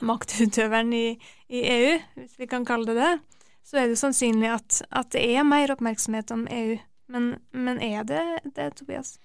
maktutøveren 0.00 0.92
i, 0.96 1.06
i, 1.52 1.60
EU, 1.60 1.98
hvis 2.16 2.38
vi 2.40 2.48
kan 2.50 2.64
kalle 2.66 2.88
det 2.88 2.96
det, 2.98 3.12
så 3.64 3.82
er 3.82 3.92
det 3.92 3.98
sannsynlig 4.00 4.50
at, 4.52 4.82
at 4.90 5.12
det 5.14 5.22
er 5.34 5.46
mer 5.46 5.72
oppmerksomhet 5.74 6.30
om 6.34 6.46
EU. 6.50 6.76
Men, 7.12 7.34
men 7.52 7.80
er 7.82 8.06
det 8.08 8.22
det, 8.56 8.72
Tobias? 8.78 9.16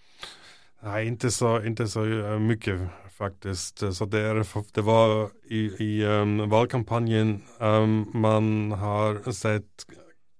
Nei, 0.85 1.07
ikke 1.09 1.31
så, 1.33 1.57
ikke 1.65 1.87
så 1.89 2.03
mye, 2.41 2.75
faktisk. 3.17 3.85
Så 3.95 4.07
det, 4.11 4.21
er, 4.29 4.41
det 4.75 4.83
var 4.85 5.15
i, 5.49 5.63
i 5.81 5.91
um, 6.05 6.41
valgkampanjen 6.51 7.39
um, 7.59 8.03
man 8.13 8.75
har 8.77 9.23
sett 9.33 9.87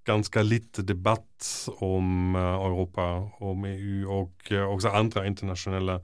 ganske 0.08 0.44
lite 0.44 0.86
debatt 0.88 1.48
om 1.84 2.36
uh, 2.36 2.54
Europa, 2.68 3.08
om 3.44 3.66
EU 3.66 4.06
og 4.20 4.52
uh, 4.52 4.64
også 4.68 4.94
andre 4.94 5.26
internasjonale 5.28 5.98
internationella 5.98 6.00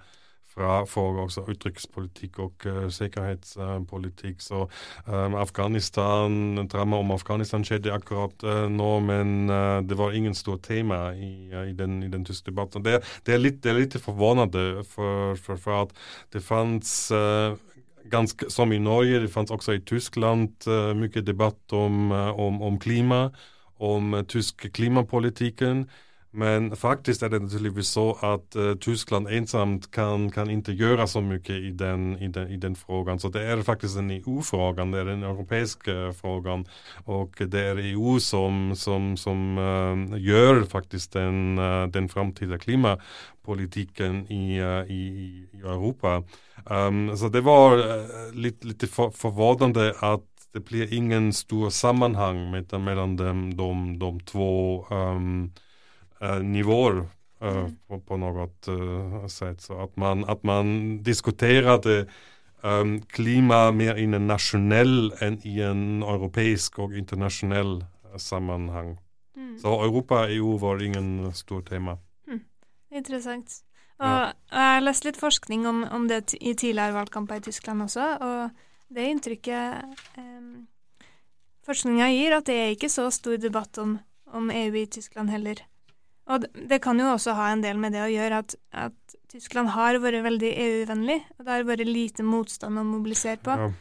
fra 0.54 0.84
for 0.90 1.18
også 1.24 1.44
utenrikspolitikk 1.48 2.40
og 2.44 2.68
uh, 2.68 2.86
sikkerhetspolitikk. 2.94 4.42
Så 4.44 4.66
um, 5.08 5.36
Afghanistan, 5.40 6.68
drama 6.72 7.00
om 7.02 7.14
Afghanistan 7.16 7.66
skjedde 7.66 7.94
akkurat 7.94 8.46
uh, 8.46 8.66
nå, 8.72 8.92
men 9.08 9.50
uh, 9.50 9.82
det 9.86 9.98
var 10.00 10.14
ingen 10.14 10.38
stort 10.38 10.66
tema 10.68 11.12
i, 11.14 11.50
i, 11.50 11.74
den, 11.78 12.02
i 12.04 12.12
den 12.12 12.26
tyske 12.26 12.52
debatten. 12.52 12.86
Det, 12.86 13.02
det, 13.26 13.36
er 13.36 13.42
litt, 13.42 13.62
det 13.64 13.74
er 13.74 13.82
litt 13.82 14.00
forvånende, 14.02 14.84
for, 14.90 15.36
for, 15.42 15.60
for, 15.60 15.88
at 15.88 15.94
det 16.34 16.44
fantes 16.44 16.94
ganske, 18.12 18.50
som 18.52 18.72
i 18.74 18.82
Norge, 18.82 19.22
det 19.24 19.32
fantes 19.32 19.54
også 19.56 19.78
i 19.78 19.84
Tyskland 19.88 20.68
mye 20.98 21.24
debatt 21.26 21.76
om, 21.76 22.12
om, 22.12 22.62
om 22.62 22.80
klima, 22.82 23.28
om 23.84 24.16
tysk 24.30 24.68
klimapolitikken. 24.76 25.86
Men 26.36 26.76
faktiskt 26.76 27.24
är 27.24 27.30
det 27.30 27.40
naturligtvis 27.40 27.88
så 27.88 28.14
att 28.14 28.56
uh, 28.56 28.76
Tyskland 28.76 29.28
ensamt 29.28 29.92
kan, 29.92 30.32
kan 30.32 30.50
inte 30.50 30.72
göra 30.72 31.08
så 31.08 31.22
mycket 31.22 31.56
i 31.56 31.72
den, 31.72 32.32
den, 32.32 32.60
den 32.60 32.76
frågan. 32.76 33.20
Så 33.20 33.30
det 33.30 33.44
är 33.44 33.62
faktiskt 33.62 33.98
en 33.98 34.12
EU-frågan, 34.12 34.92
det 34.92 35.00
är 35.00 35.06
den 35.06 35.24
europeiska 35.24 36.14
frågan. 36.22 36.66
Och 37.06 37.36
det 37.48 37.60
är 37.60 37.76
EU 37.78 38.20
som, 38.20 38.76
som, 38.76 39.18
som 39.18 39.58
uh, 39.58 40.22
gör 40.22 40.64
faktiskt 40.64 41.14
den, 41.14 41.60
uh, 41.60 41.88
den 41.88 42.10
framtida 42.10 42.58
klimatpolitiken 42.58 44.32
i, 44.32 44.60
i, 44.88 44.94
i 44.94 45.48
Europa. 45.64 46.24
Um, 46.66 47.18
så 47.18 47.30
det 47.30 47.42
var 47.42 47.78
lite, 48.36 48.68
lite 48.68 48.88
för, 48.88 49.10
förvånande 49.10 49.96
att 50.00 50.24
det 50.54 50.60
blir 50.60 50.94
ingen 50.94 51.34
stor 51.34 51.70
sammanhang 51.70 52.52
mellan 52.52 53.16
de, 53.18 54.20
två 54.20 54.86
um, 54.90 55.52
Eh, 55.52 55.52
nivåer 56.42 57.06
eh, 57.42 57.68
på, 57.88 58.00
på, 58.00 58.18
något 58.18 58.68
eh, 58.68 59.28
sätt. 59.28 59.62
Så 59.62 59.80
att 59.84 59.96
man, 59.96 60.26
att 60.30 60.44
man 60.44 60.98
diskuterade 61.04 62.08
um, 62.62 63.02
klima 63.02 63.72
mer 63.72 63.96
i 63.96 64.04
en 64.04 64.28
nationell 64.28 65.14
än 65.20 65.48
i 65.48 65.62
en 65.62 66.04
europeisk 66.04 66.80
och 66.80 66.94
internationell 66.94 67.86
sammanhang. 68.18 68.98
Mm. 69.36 69.60
Så 69.60 69.84
Europa, 69.84 70.30
EU 70.30 70.58
var 70.58 70.84
ingen 70.84 71.34
stor 71.34 71.62
tema. 71.62 71.98
Mm. 72.28 72.40
Interessant. 72.92 73.64
Og 74.00 74.10
ja. 74.10 74.32
Jeg 74.52 74.74
har 74.74 74.82
lest 74.82 75.06
litt 75.06 75.18
forskning 75.18 75.68
om, 75.68 75.84
om, 75.84 76.08
det 76.08 76.34
i 76.42 76.54
tidligere 76.54 76.94
valgkamper 76.94 77.40
i 77.40 77.46
Tyskland 77.46 77.82
også, 77.86 78.08
og 78.22 78.96
det 78.96 79.06
inntrykket 79.10 80.18
um, 80.18 80.68
forskninga 81.66 82.10
gir, 82.12 82.36
at 82.38 82.50
det 82.50 82.58
er 82.58 82.74
ikke 82.74 82.90
så 82.90 83.10
stor 83.14 83.38
debatt 83.38 83.78
om, 83.78 83.98
om 84.34 84.52
EU 84.52 84.76
i 84.82 84.86
Tyskland 84.86 85.30
heller. 85.30 85.62
Og 86.32 86.46
det 86.56 86.80
kan 86.84 87.00
jo 87.00 87.10
også 87.12 87.34
ha 87.36 87.50
en 87.52 87.64
del 87.64 87.80
med 87.82 87.96
det 87.96 88.04
å 88.06 88.12
gjøre 88.12 88.44
at, 88.46 88.56
at 88.72 89.16
Tyskland 89.32 89.74
har 89.74 89.98
vært 90.00 90.24
veldig 90.24 90.52
EU-vennlig, 90.66 91.18
og 91.36 91.44
det 91.44 91.52
har 91.52 91.66
vært 91.68 91.90
lite 91.90 92.24
motstand 92.24 92.80
å 92.80 92.86
mobilisere 92.88 93.42
på. 93.44 93.58
Ja. 93.60 93.72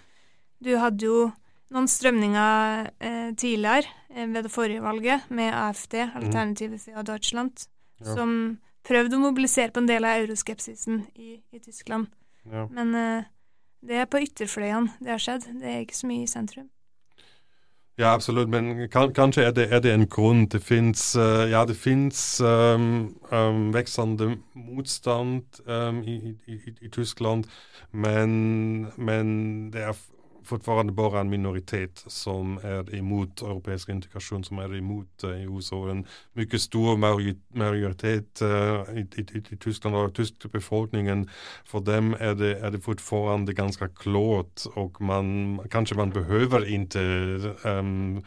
Du 0.62 0.72
hadde 0.80 1.06
jo 1.06 1.20
noen 1.72 1.88
strømninger 1.88 2.90
eh, 2.98 3.30
tidligere, 3.38 3.90
eh, 4.12 4.26
ved 4.26 4.46
det 4.46 4.52
forrige 4.52 4.82
valget, 4.84 5.28
med 5.30 5.54
AFD, 5.54 5.98
Alternative 6.08 6.78
mm. 6.78 6.82
for 6.84 7.08
Deutschland, 7.08 7.66
ja. 8.02 8.16
som 8.16 8.34
prøvde 8.86 9.18
å 9.18 9.22
mobilisere 9.22 9.72
på 9.72 9.82
en 9.82 9.90
del 9.90 10.06
av 10.08 10.24
euroskepsisen 10.24 11.04
i, 11.14 11.36
i 11.38 11.62
Tyskland. 11.62 12.10
Ja. 12.50 12.66
Men 12.74 12.94
eh, 12.98 13.30
det 13.86 14.02
er 14.02 14.10
på 14.10 14.22
ytterfløyene 14.22 14.98
det 15.02 15.14
har 15.14 15.22
skjedd, 15.22 15.48
det 15.62 15.68
er 15.68 15.84
ikke 15.84 16.00
så 16.00 16.10
mye 16.10 16.26
i 16.26 16.30
sentrum. 16.30 16.68
Ja, 17.98 18.14
absolutt. 18.14 18.48
Men 18.48 18.88
kan, 18.88 19.12
kanskje 19.12 19.42
er 19.44 19.50
det, 19.50 19.72
er 19.72 19.80
det, 19.80 19.92
en 19.92 20.08
grunn. 20.08 20.46
Det 20.46 20.62
fins 20.62 21.16
uh, 21.16 21.50
ja, 21.50 21.64
det 21.64 21.76
finnes 21.76 22.40
um, 22.40 23.16
um, 23.32 23.74
veksende 23.74 24.36
motstand 24.54 25.60
um, 25.66 26.02
i, 26.02 26.34
i, 26.46 26.58
i, 26.80 26.88
Tyskland, 26.88 27.44
men, 27.92 28.86
men 28.96 29.72
det 29.72 29.82
er 29.82 29.92
fortfarande 30.44 30.92
bara 30.92 31.20
en 31.20 31.30
minoritet 31.30 32.04
som 32.06 32.58
är 32.62 32.94
emot 32.94 33.42
europeisk 33.42 33.88
integration, 33.88 34.44
som 34.44 34.58
är 34.58 34.76
emot 34.76 35.24
EU. 35.24 35.60
Så 35.60 35.88
en 35.88 36.06
mycket 36.32 36.60
stor 36.60 36.96
majoritet 37.56 38.42
uh, 38.42 38.98
i, 38.98 39.06
i, 39.16 39.42
i, 39.50 39.56
Tyskland 39.56 39.96
och 39.96 40.14
tyska 40.14 40.48
befolkningen, 40.48 41.30
för 41.64 41.80
dem 41.80 42.16
är 42.18 42.34
det, 42.34 42.58
är 42.58 42.70
det 42.70 42.80
fortfarande 42.80 43.52
ganska 43.52 43.88
klart 43.88 44.62
och 44.74 45.00
man 45.00 45.58
kanske 45.70 45.94
man 45.94 46.10
behöver 46.10 46.68
inte 46.68 47.00
um, 47.64 48.24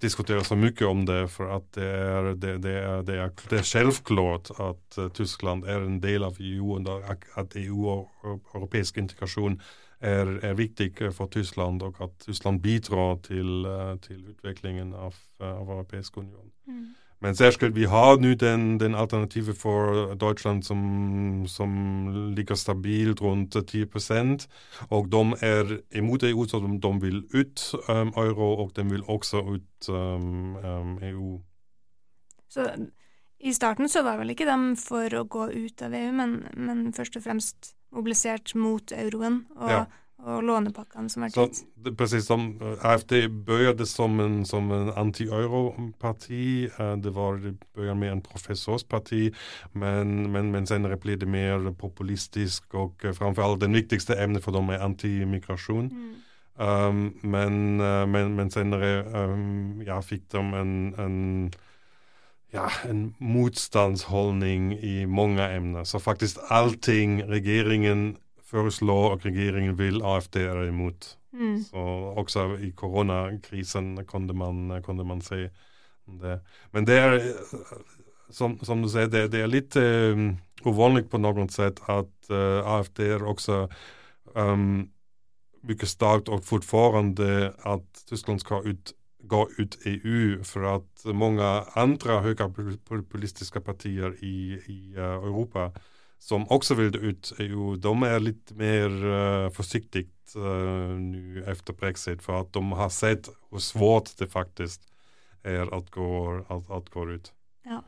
diskutera 0.00 0.44
så 0.44 0.56
mycket 0.56 0.86
om 0.86 1.04
det 1.06 1.28
för 1.28 1.56
att 1.56 1.72
det 1.72 1.86
är, 1.86 2.22
det, 2.22 2.58
det 2.58 2.70
är, 2.70 3.02
det 3.02 3.20
är, 3.20 3.30
det 3.48 3.56
är 3.56 3.62
självklart 3.62 4.50
att 4.50 4.98
uh, 4.98 5.08
Tyskland 5.08 5.64
är 5.64 5.80
en 5.80 6.00
del 6.00 6.24
av 6.24 6.36
EU 6.38 6.72
och 6.72 7.10
att 7.34 7.56
EU 7.56 7.86
och 7.86 8.10
europeisk 8.54 8.96
integration 8.96 9.60
er, 10.04 10.34
er, 10.44 10.54
viktig 10.58 10.90
for 11.16 11.32
Tyskland, 11.32 11.82
og 11.82 11.96
at 12.04 12.12
Tyskland 12.26 12.60
bidrar 12.62 13.16
til, 13.24 13.64
uh, 13.66 13.94
til 14.04 14.20
utviklingen 14.34 14.92
av, 14.94 15.16
uh, 15.40 15.48
av 15.54 15.70
Europeisk 15.78 16.20
union. 16.20 16.52
Mm. 16.68 16.92
Men 17.24 17.36
særskilt 17.38 17.72
vi 17.76 17.86
har 17.88 18.18
nå 18.20 18.34
den, 18.36 18.78
den 18.80 18.94
alternativet 18.94 19.56
for 19.56 20.12
Deutschland 20.20 20.62
som, 20.66 21.46
som 21.48 21.70
ligger 22.36 22.54
stabilt 22.54 23.22
rundt 23.24 23.56
10% 23.56 24.44
og 24.90 25.08
de 25.12 25.22
er 25.40 25.72
imot 25.96 26.26
EU, 26.28 26.44
så 26.44 26.60
de, 26.60 26.74
de 26.82 26.92
vil 27.00 27.22
ut 27.32 27.64
um, 27.88 28.12
euro, 28.20 28.50
og 28.64 28.74
de 28.76 28.84
vil 28.90 29.06
også 29.08 29.40
ut 29.40 29.88
um, 29.88 30.56
um, 30.56 30.98
EU. 31.02 31.38
Så 32.48 32.68
i 33.40 33.52
starten 33.52 33.88
så 33.88 34.02
var 34.02 34.20
vel 34.20 34.34
ikke 34.34 34.48
de 34.48 34.76
for 34.80 35.16
å 35.16 35.24
gå 35.24 35.48
ut 35.54 35.82
av 35.86 35.96
EU, 35.96 36.12
men, 36.12 36.36
men 36.56 36.86
først 36.92 37.16
og 37.16 37.24
fremst 37.24 37.72
mobilisert 37.94 38.54
mot 38.58 38.92
euroen 38.92 39.44
og, 39.56 39.70
ja. 39.70 39.82
og 40.24 40.42
lånepakkene 40.48 41.12
som 41.12 41.24
var 41.24 41.32
gitt. 41.34 41.62
Precis 41.98 42.26
som 42.28 42.46
uh, 42.62 42.74
AFD 42.90 43.16
begynte 43.46 43.86
som 43.88 44.18
en, 44.22 44.40
som 44.48 44.70
en 44.74 44.92
anti-euro-parti. 45.04 46.68
Uh, 46.78 46.94
det 47.00 47.14
var 47.16 47.40
det 47.42 47.56
begynte 47.74 47.98
med 48.00 48.12
en 48.12 48.24
professorsparti, 48.24 49.28
men, 49.72 50.14
men, 50.32 50.52
men 50.54 50.68
senere 50.70 50.98
ble 51.00 51.18
det 51.20 51.28
mer 51.30 51.70
populistisk, 51.78 52.68
og 52.74 53.04
uh, 53.04 53.14
framfor 53.16 53.46
alt 53.46 53.64
den 53.64 53.76
viktigste 53.76 54.18
emnet 54.18 54.44
for 54.44 54.56
dem 54.56 54.72
er 54.74 54.84
antimigrasjon. 54.84 55.90
Mm. 55.92 56.14
Um, 56.54 57.06
men, 57.26 57.54
men, 58.12 58.36
men, 58.36 58.50
senere 58.54 59.00
um, 59.10 59.80
ja, 59.82 59.96
fikk 60.06 60.28
de 60.30 60.38
en, 60.38 60.74
en 61.02 61.16
ja, 62.54 62.68
en 62.88 63.14
motstandsholdning 63.18 64.72
i 64.78 65.04
mange 65.10 65.42
emner. 65.56 65.84
Så 65.84 65.98
faktisk 65.98 66.38
allting 66.54 67.22
regeringen 67.28 68.14
foreslår 68.50 69.16
og 69.16 69.26
regeringen 69.26 69.78
vil, 69.78 70.02
AFD 70.02 70.36
er 70.44 70.68
imot. 70.68 71.16
Mm. 71.32 71.58
Så 71.66 71.84
også 72.16 72.46
i 72.62 72.70
coronakrisen 72.76 73.98
kunde 74.06 74.34
man, 74.34 74.82
kunne 74.82 75.04
man 75.04 75.20
se 75.20 75.48
det. 76.06 76.38
Men 76.72 76.86
det 76.86 76.98
er, 76.98 77.20
som, 78.30 78.58
som 78.62 78.82
du 78.82 78.88
sier, 78.88 79.10
det, 79.10 79.30
det 79.32 79.42
er 79.42 79.50
litt 79.50 79.76
um, 79.76 80.34
uvanlig 80.64 81.08
på 81.10 81.18
noen 81.18 81.50
sett 81.52 81.82
at 81.90 82.12
uh, 82.30 82.36
eh, 82.38 82.74
AFD 82.78 83.00
er 83.08 83.24
også 83.26 83.64
um, 84.36 84.84
mye 85.64 85.88
starkt 85.88 86.30
og 86.32 86.44
fortfarande 86.44 87.54
at 87.66 88.04
Tyskland 88.08 88.42
skal 88.44 88.68
ut 88.68 88.94
gå 89.26 89.48
ut 89.58 89.78
EU 89.84 90.44
för 90.44 90.76
att 90.76 91.04
många 91.04 91.64
andra 91.74 92.20
högerpopulistiska 92.20 93.60
partier 93.60 94.24
i, 94.24 94.62
i 94.66 94.94
uh, 94.96 95.02
Europa 95.02 95.72
som 96.18 96.46
också 96.48 96.74
vill 96.74 96.96
ut 96.96 97.32
EU, 97.38 97.76
de 97.76 98.02
är 98.02 98.20
lite 98.20 98.54
mer 98.54 99.04
uh, 99.04 99.50
försiktigt 99.50 100.32
uh, 100.36 100.98
nu 100.98 101.44
efter 101.46 101.72
Brexit 101.72 102.22
för 102.22 102.40
att 102.40 102.52
de 102.52 102.72
har 102.72 102.88
sett 102.88 103.28
hur 103.50 103.58
svårt 103.58 104.16
det 104.18 104.26
faktiskt 104.26 104.82
er 105.44 105.68
at 105.74 105.90
gå, 105.90 106.44
at, 106.48 106.70
at 106.70 106.88
går 106.90 107.12
ut. 107.12 107.32
Ja. 107.64 107.82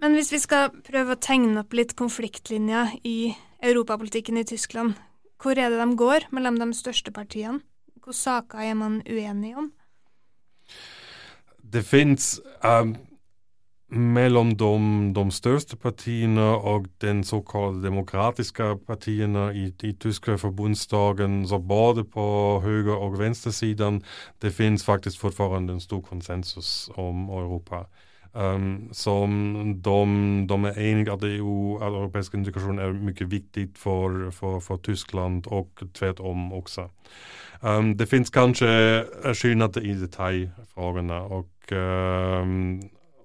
Men 0.00 0.16
hvis 0.16 0.32
vi 0.32 0.40
skal 0.40 0.70
prøve 0.82 1.14
å 1.14 1.20
tegne 1.20 1.60
opp 1.62 1.74
litt 1.76 1.94
konfliktlinjer 1.96 2.96
i 3.04 3.34
europapolitikken 3.62 4.40
i 4.40 4.46
Tyskland, 4.48 4.96
hvor 5.40 5.58
er 5.58 5.70
det 5.70 5.78
de 5.80 5.96
går 5.96 6.26
mellom 6.34 6.58
de 6.58 6.72
største 6.76 7.12
partiene? 7.14 7.60
Hvilke 7.94 8.16
saker 8.16 8.64
er 8.64 8.74
man 8.80 9.02
uenig 9.06 9.54
om? 9.60 9.70
Det 11.72 11.84
fins 11.86 12.40
um, 12.64 12.96
mellom 13.90 14.52
de, 14.56 14.70
de 15.14 15.24
største 15.34 15.76
partiene 15.76 16.42
og 16.42 16.86
den 17.02 17.24
såkalte 17.26 17.82
demokratiske 17.82 18.76
partiene 18.86 19.48
i, 19.54 19.66
i 19.82 19.92
tyske 19.92 20.38
forbundsdagen, 20.38 21.42
så 21.48 21.58
både 21.58 22.04
på 22.04 22.60
høyre- 22.62 22.98
og 22.98 23.18
venstresiden, 23.18 24.02
det 24.42 24.54
fins 24.54 24.84
faktisk 24.84 25.20
fortfarande 25.20 25.72
en 25.72 25.80
stor 25.80 26.00
konsensus 26.00 26.90
om 26.96 27.28
Europa. 27.28 27.84
Um, 28.34 28.88
som 28.92 29.30
de, 29.84 30.46
de 30.46 30.64
er 30.64 30.78
enige 30.78 31.12
at 31.12 31.24
EU, 31.24 31.78
att 31.82 31.92
europeisk 31.92 32.34
integrasjon 32.34 32.78
er 32.78 32.92
mye 32.92 33.26
viktig 33.26 33.68
for, 33.74 34.30
for, 34.30 34.60
for, 34.60 34.76
Tyskland 34.76 35.46
og 35.46 35.68
tvärtom 35.94 36.52
også. 36.52 36.88
Um, 37.62 37.96
det 37.98 38.08
finnes 38.08 38.30
kanskje 38.30 39.04
skillnader 39.34 39.80
i 39.80 39.94
detaljfrågorna 39.98 41.14
og 41.14 41.46
um, 41.72 42.80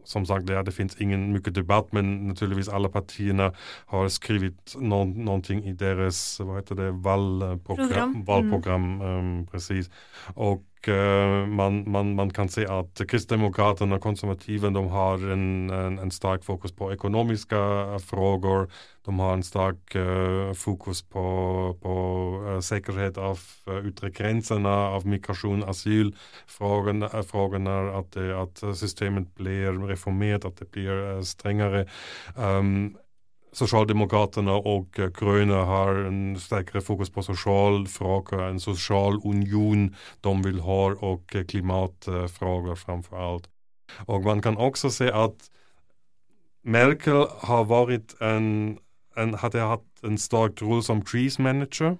som 0.05 0.25
sagt, 0.25 0.49
ja, 0.49 0.61
det 0.61 0.73
finnes 0.73 0.97
ingen 1.01 1.31
mye 1.33 1.53
debatt, 1.53 1.93
men 1.93 2.27
naturligvis 2.27 2.69
alle 2.69 2.89
partiene 2.89 3.51
har 3.87 4.09
skrevet 4.13 4.75
no 4.81 5.03
noe 5.05 5.59
i 5.61 5.73
deres 5.73 6.39
hva 6.41 6.59
heter 6.59 6.75
det, 6.75 6.91
valprogram, 7.03 8.21
valgprogram 8.27 8.81
mm. 8.81 9.01
um, 9.01 9.45
precis. 9.51 9.89
Uh, 10.87 11.47
man, 11.47 11.91
man, 11.91 12.15
man 12.15 12.29
kan 12.29 12.49
se 12.49 12.65
at 12.65 13.01
Kristdemokraterna 13.07 13.95
och 13.95 14.01
konservativen 14.01 14.73
de 14.73 14.87
har 14.87 15.31
en, 15.31 15.69
en, 15.69 15.99
en 15.99 16.11
stark 16.11 16.43
fokus 16.43 16.71
på 16.71 16.93
ekonomiska 16.93 17.57
frågor. 17.99 18.71
De 19.05 19.19
har 19.19 19.33
en 19.33 19.43
stark 19.43 19.95
uh, 19.95 20.53
fokus 20.53 21.01
på, 21.01 21.77
på 21.81 21.93
uh, 22.47 22.59
säkerhet 22.59 23.17
av 23.17 23.39
uh, 23.69 23.87
yttre 23.87 24.11
av 24.67 25.05
migration, 25.07 25.63
asylfrågorna, 25.63 27.09
frågorna, 27.23 27.97
att, 27.99 28.17
att 28.17 28.77
systemet 28.77 29.35
blir 29.35 29.87
reformerat, 29.87 30.45
att 30.45 30.57
det 30.57 30.71
blir 30.71 31.21
strängare. 31.21 31.87
Um, 32.35 32.97
Socialdemokraterna 33.55 34.57
og 34.67 34.97
Grønne 35.15 35.61
har 35.67 36.01
en 36.09 36.35
sterkere 36.39 36.81
fokus 36.83 37.09
på 37.09 37.23
sosialfrågor, 37.23 38.41
en 38.49 38.59
sosial 38.59 39.21
union 39.23 39.89
de 40.23 40.33
vil 40.43 40.59
ha 40.65 40.81
og 40.99 41.35
klimatfrågor 41.47 42.75
framfor 42.75 43.17
alt. 43.17 43.47
Og 44.07 44.23
man 44.23 44.41
kan 44.41 44.57
også 44.57 44.89
se 44.89 45.11
at 45.13 45.49
Merkel 46.65 47.27
har 47.45 47.67
vært 47.69 48.17
en, 48.21 48.77
en 49.17 49.33
hade 49.39 49.61
haft 49.61 50.03
en 50.03 50.17
sterk 50.17 50.61
rolle 50.61 50.83
som 50.83 51.03
krismanager 51.05 51.95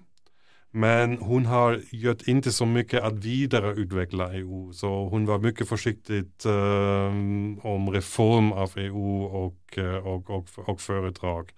men 0.76 1.18
hon 1.18 1.46
har 1.46 1.82
gjort 1.92 2.28
inte 2.28 2.52
så 2.52 2.66
mycket 2.66 3.04
att 3.04 3.14
vidareutveckla 3.14 4.34
EU. 4.34 4.74
Så 4.74 4.88
hon 4.88 5.26
var 5.26 5.40
mycket 5.40 5.70
försiktig 5.70 6.26
um, 6.46 7.60
om 7.60 7.90
reform 7.90 8.52
av 8.52 8.72
EU 8.76 9.24
och, 9.24 9.78
och, 10.04 10.30
och, 10.30 10.48
och 10.56 10.82
företag. 10.82 11.52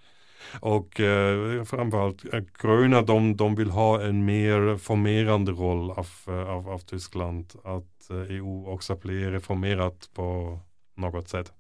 Och 0.60 1.00
uh, 1.00 1.64
framförallt 1.64 2.26
uh, 2.26 2.42
gröna 2.62 3.02
de, 3.02 3.36
de 3.38 3.56
vill 3.56 3.70
ha 3.70 4.02
en 4.02 4.26
mer 4.26 4.78
formerande 4.78 5.52
roll 5.52 5.92
av, 5.92 6.08
av, 6.28 6.70
av 6.70 6.80
Tyskland. 6.80 7.54
Att 7.64 8.10
EU 8.30 8.68
också 8.68 8.96
blir 8.96 9.32
reformerat 9.32 10.10
på 10.14 10.60
noe 10.96 11.26
sett. 11.26 11.54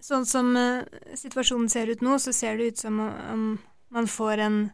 Sånn 0.00 0.26
som 0.26 0.56
situasjonen 1.14 1.68
ser 1.68 1.86
ut 1.86 2.00
nå, 2.00 2.18
så 2.18 2.32
ser 2.32 2.56
det 2.58 2.64
ut 2.64 2.78
som 2.78 3.00
om 3.32 3.58
man 3.88 4.08
får 4.08 4.38
en 4.38 4.70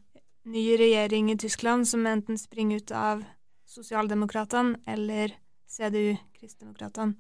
ny 0.51 0.65
regjering 0.79 1.31
i 1.31 1.39
Tyskland 1.39 1.89
som 1.89 2.07
enten 2.07 2.39
springer 2.39 2.83
ut 2.83 2.93
av 2.97 3.25
Sosialdemokratene 3.71 4.81
eller 4.87 5.37
CDU, 5.71 6.17
Kristdemokratene. 6.39 7.15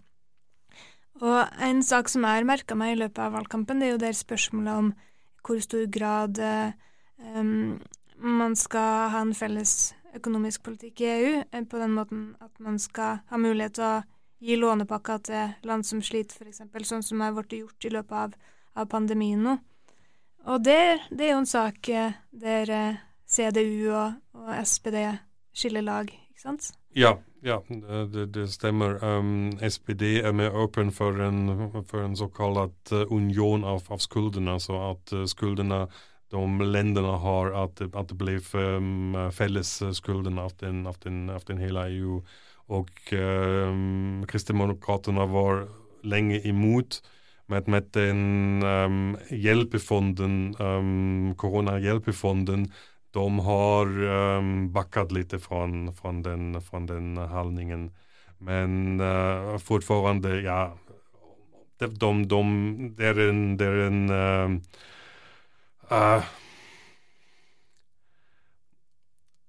Og 1.21 1.62
en 1.62 1.83
sak 1.85 2.09
som 2.09 2.25
jeg 2.25 2.40
har 2.40 2.49
merka 2.49 2.77
meg 2.79 2.95
i 2.95 3.01
løpet 3.03 3.23
av 3.23 3.35
valgkampen, 3.37 3.81
det 3.81 3.88
er 3.88 3.95
jo 3.95 4.03
der 4.03 4.16
spørsmålet 4.16 4.83
om 4.83 4.93
hvor 5.45 5.61
stor 5.62 5.87
grad 5.93 6.38
um, 6.40 7.81
man 8.16 8.57
skal 8.57 9.11
ha 9.12 9.23
en 9.25 9.35
felles 9.37 9.93
økonomisk 10.16 10.64
politikk 10.66 11.03
i 11.05 11.11
EU, 11.11 11.35
eh, 11.53 11.64
på 11.64 11.79
den 11.79 11.95
måten 11.95 12.25
at 12.40 12.53
man 12.59 12.79
skal 12.79 13.21
ha 13.31 13.38
mulighet 13.38 13.79
til 13.79 13.87
å 13.87 14.03
gi 14.40 14.57
lånepakker 14.57 15.23
til 15.29 15.69
land 15.69 15.87
som 15.87 16.01
sliter, 16.03 16.40
f.eks., 16.40 16.88
sånn 16.88 17.05
som 17.05 17.21
har 17.23 17.35
blitt 17.37 17.61
gjort 17.61 17.87
i 17.87 17.93
løpet 17.95 18.16
av, 18.16 18.35
av 18.75 18.88
pandemien 18.90 19.43
nå. 19.45 19.59
Og 20.49 20.64
det, 20.64 20.81
det, 21.12 21.27
er 21.27 21.35
jo 21.35 21.43
en 21.43 21.51
sak 21.51 21.88
eh, 21.93 22.16
der 22.33 23.01
CDU 23.31 23.90
og, 23.95 24.12
og 24.35 24.53
SPD 24.66 24.97
skiller 25.55 25.85
lag, 25.87 26.11
ikke 26.11 26.43
sant? 26.43 26.73
Ja, 26.97 27.14
ja 27.47 27.61
det, 27.71 28.27
det 28.35 28.49
stemmer. 28.51 28.99
Um, 29.05 29.53
SPD 29.62 30.19
er 30.19 30.35
mer 30.35 30.57
åpen 30.57 30.90
for 30.93 31.23
en, 31.23 31.43
for 31.87 32.03
en 32.03 32.16
såkalt 32.19 32.93
uh, 32.93 33.05
union 33.11 33.64
av, 33.64 33.85
av 33.90 34.03
skuldrene, 34.03 34.59
så 34.61 34.81
at 34.90 35.14
skuldrene 35.31 35.85
de 36.31 36.61
länderna 36.61 37.16
har, 37.16 37.64
att, 37.64 37.95
att 37.95 38.09
det 38.09 38.14
blir 38.14 38.57
um, 38.57 39.33
fällesskulden 39.33 40.38
av 40.38 40.53
den, 40.59 40.87
av, 40.87 40.97
den, 41.03 41.31
av 41.31 41.43
den 41.47 41.59
hela 41.59 41.88
EU. 41.88 42.23
Och 42.55 43.12
um, 43.12 44.27
Kristdemokraterna 44.29 45.27
var 45.27 45.69
länge 46.03 46.40
emot 46.49 47.03
med, 47.47 47.69
med 47.69 47.85
den 47.93 48.62
um, 48.62 49.16
hjälpefonden, 49.31 50.55
um, 50.59 51.35
Corona-hjälpefonden, 51.35 52.73
de 53.11 53.38
har 53.38 54.03
um, 54.03 54.73
backat 54.73 55.12
lite 55.12 55.38
från, 55.38 55.92
från, 55.92 56.23
den, 56.23 56.62
från 56.62 56.87
den 56.87 57.16
hållningen. 57.16 57.90
Men 58.38 59.01
uh, 59.01 59.59
fortfarande, 59.59 60.40
ja, 60.40 60.79
de, 61.79 61.94
de, 61.94 62.29
de, 62.29 62.94
det 62.96 63.07
är 63.07 63.29
en, 63.29 63.57
det 63.57 63.64
är 63.64 63.77
en 63.77 64.11
uh, 64.11 64.61
uh, 65.92 66.25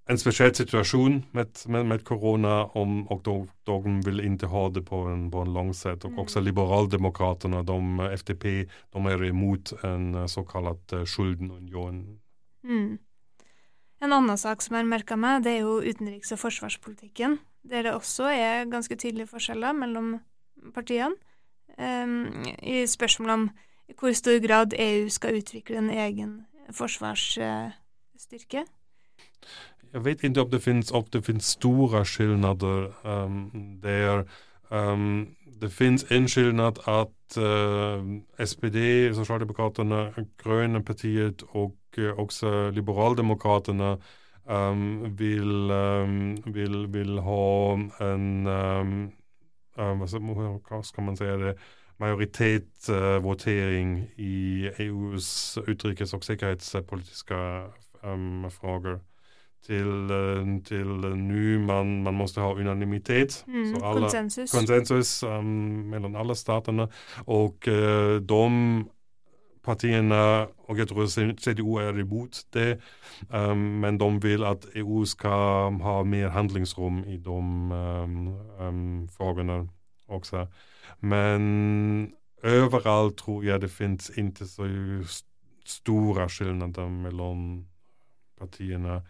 en 0.05 0.17
spesiell 0.17 0.55
situasjon 0.55 1.23
med, 1.31 1.47
med, 1.67 1.85
med 1.85 2.03
korona, 2.03 2.65
om, 2.65 3.07
og 3.07 3.21
de, 3.23 3.35
de, 3.63 3.93
vil 4.05 4.19
ikke 4.25 4.49
ha 4.51 4.65
det 4.69 4.83
på 4.89 5.05
en, 5.07 5.29
på 5.31 5.45
en 5.45 5.53
lang 5.53 5.71
sett. 5.73 6.03
Og 6.05 6.11
mm. 6.11 6.19
også 6.25 6.43
liberaldemokratene, 6.43 7.61
de, 7.63 7.77
FTP, 8.17 8.45
de 8.67 9.05
er 9.13 9.23
imot 9.29 9.73
en 9.87 10.27
såkalt 10.27 10.93
uh, 10.93 11.05
skuldenunion. 11.05 12.03
Mm. 12.63 12.97
En 14.01 14.13
annen 14.13 14.37
sak 14.37 14.63
som 14.65 14.75
jeg 14.75 14.81
har 14.81 14.89
merka 14.89 15.15
meg, 15.15 15.43
det 15.45 15.51
er 15.55 15.59
jo 15.65 15.81
utenriks- 15.81 16.31
og 16.33 16.39
forsvarspolitikken. 16.41 17.37
Der 17.69 17.83
det 17.85 17.93
også 17.93 18.23
er 18.33 18.65
ganske 18.65 18.95
tydelige 18.95 19.29
forskjeller 19.29 19.73
mellom 19.77 20.19
partiene. 20.73 21.15
Um, 21.77 22.43
I 22.63 22.85
spørsmålet 22.85 23.33
om 23.33 23.49
i 23.89 23.93
hvor 23.99 24.13
stor 24.13 24.39
grad 24.47 24.73
EU 24.79 25.09
skal 25.09 25.37
utvikle 25.37 25.77
en 25.77 25.89
egen 25.89 26.45
forsvarsstyrke. 26.71 28.65
Jeg 29.93 30.05
vet 30.05 30.23
ikke 30.23 30.41
om 30.41 30.49
det 30.49 30.61
finnes, 30.63 30.91
om 30.91 31.03
det 31.13 31.25
finnes 31.25 31.45
store 31.45 32.05
skillnader 32.05 32.91
um, 33.05 33.51
der. 33.83 34.23
Um, 34.71 35.35
det 35.61 35.71
finnes 35.71 36.03
en 36.11 36.27
skillnad 36.27 36.79
at 36.89 37.37
uh, 37.37 38.01
SPD, 38.45 39.13
Sosialdemokratene, 39.13 40.13
Grønne 40.37 40.83
partiet 40.83 41.43
og 41.49 41.75
uh, 41.97 42.17
også 42.17 42.71
Liberaldemokraterna 42.73 43.95
um, 44.49 45.17
vil, 45.17 45.71
um, 45.71 46.37
vil, 46.53 46.93
vil, 46.93 47.19
ha 47.21 47.73
en 48.07 48.47
um, 48.47 49.11
Hva 49.75 50.07
skal 50.83 51.03
man 51.03 51.17
si 51.17 51.25
det? 51.25 51.55
majoritetvotering 52.01 53.97
uh, 53.99 54.05
i 54.17 54.69
EUs 54.87 55.57
utrikes- 55.67 56.13
og 56.17 56.23
sikkerhetspolitiske 56.25 57.35
um, 58.03 58.49
frågor. 58.49 58.99
Til, 59.61 59.87
uh, 60.09 60.47
til 60.65 60.87
nu 61.17 61.59
man, 61.65 62.03
man 62.03 62.13
måste 62.17 62.41
ha 62.41 62.53
unanimitet. 62.53 63.43
Mm, 63.47 63.75
alla, 63.83 63.99
konsensus. 64.01 64.51
Konsensus 64.51 65.23
um, 65.23 65.45
mellom 65.91 66.15
alle 66.15 66.35
statene. 66.35 66.87
Og 67.27 67.55
uh, 67.67 68.17
de 68.17 68.41
partiene, 69.63 70.15
og 70.67 70.77
jeg 70.77 70.87
tror 70.87 71.05
CDU 71.37 71.75
er 71.75 71.99
imot 72.01 72.43
det, 72.53 72.79
um, 73.29 73.57
men 73.57 73.99
de 73.99 74.09
vil 74.21 74.43
at 74.43 74.65
EU 74.75 75.05
skal 75.05 75.77
ha 75.83 76.01
mer 76.03 76.29
handlingsrom 76.29 77.03
i 77.07 77.17
de 77.17 77.29
um, 77.29 78.27
um, 78.59 79.07
frågorna 79.17 79.61
også. 80.07 80.45
Men 81.01 82.13
overalt 82.43 83.17
tror 83.17 83.43
jeg 83.43 83.61
det 83.61 83.71
finnes 83.71 84.09
ikke 84.17 84.45
så 84.45 84.67
store 85.65 86.29
skillnader 86.29 86.89
mellom 86.89 87.65
partiene. 88.39 89.01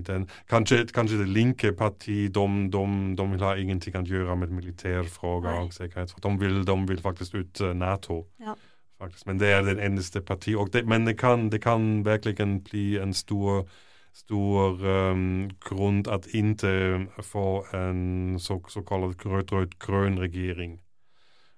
Den. 0.00 0.28
Kanskje, 0.50 0.84
kanskje 0.94 1.18
det 1.22 1.28
linke 1.28 1.72
parti 1.72 2.28
de, 2.28 2.46
de, 2.72 2.84
de, 3.16 3.26
vil 3.32 3.46
ha 3.46 3.54
ingenting 3.56 3.96
å 3.98 4.04
gjøre 4.08 4.36
med 4.36 4.54
militærfrågor 4.56 5.64
og 5.64 5.72
sikkerhet. 5.72 6.14
De 6.22 6.36
vil, 6.40 6.62
de 6.66 6.78
vil 6.88 7.00
faktisk 7.00 7.34
ut 7.34 7.60
uh, 7.60 7.72
Nato. 7.76 8.24
Ja. 8.40 8.56
Faktisk. 8.98 9.26
Men 9.26 9.38
det 9.38 9.50
er 9.50 9.64
den 9.66 9.80
eneste 9.82 10.20
partiet. 10.20 10.72
Det, 10.72 10.86
men 10.86 11.06
det 11.06 11.18
kan, 11.18 11.50
det 11.50 11.60
kan 11.62 12.04
virkelig 12.06 12.36
bli 12.70 12.86
en 13.02 13.14
stor 13.14 13.66
stor 14.14 14.78
um, 14.86 15.50
grunn 15.60 16.04
at 16.06 16.28
ikke 16.30 17.08
få 17.22 17.64
en 17.74 18.38
så, 18.38 18.60
såkalt 18.70 19.26
rød-rød-grønn 19.26 20.20
regjering. 20.22 20.78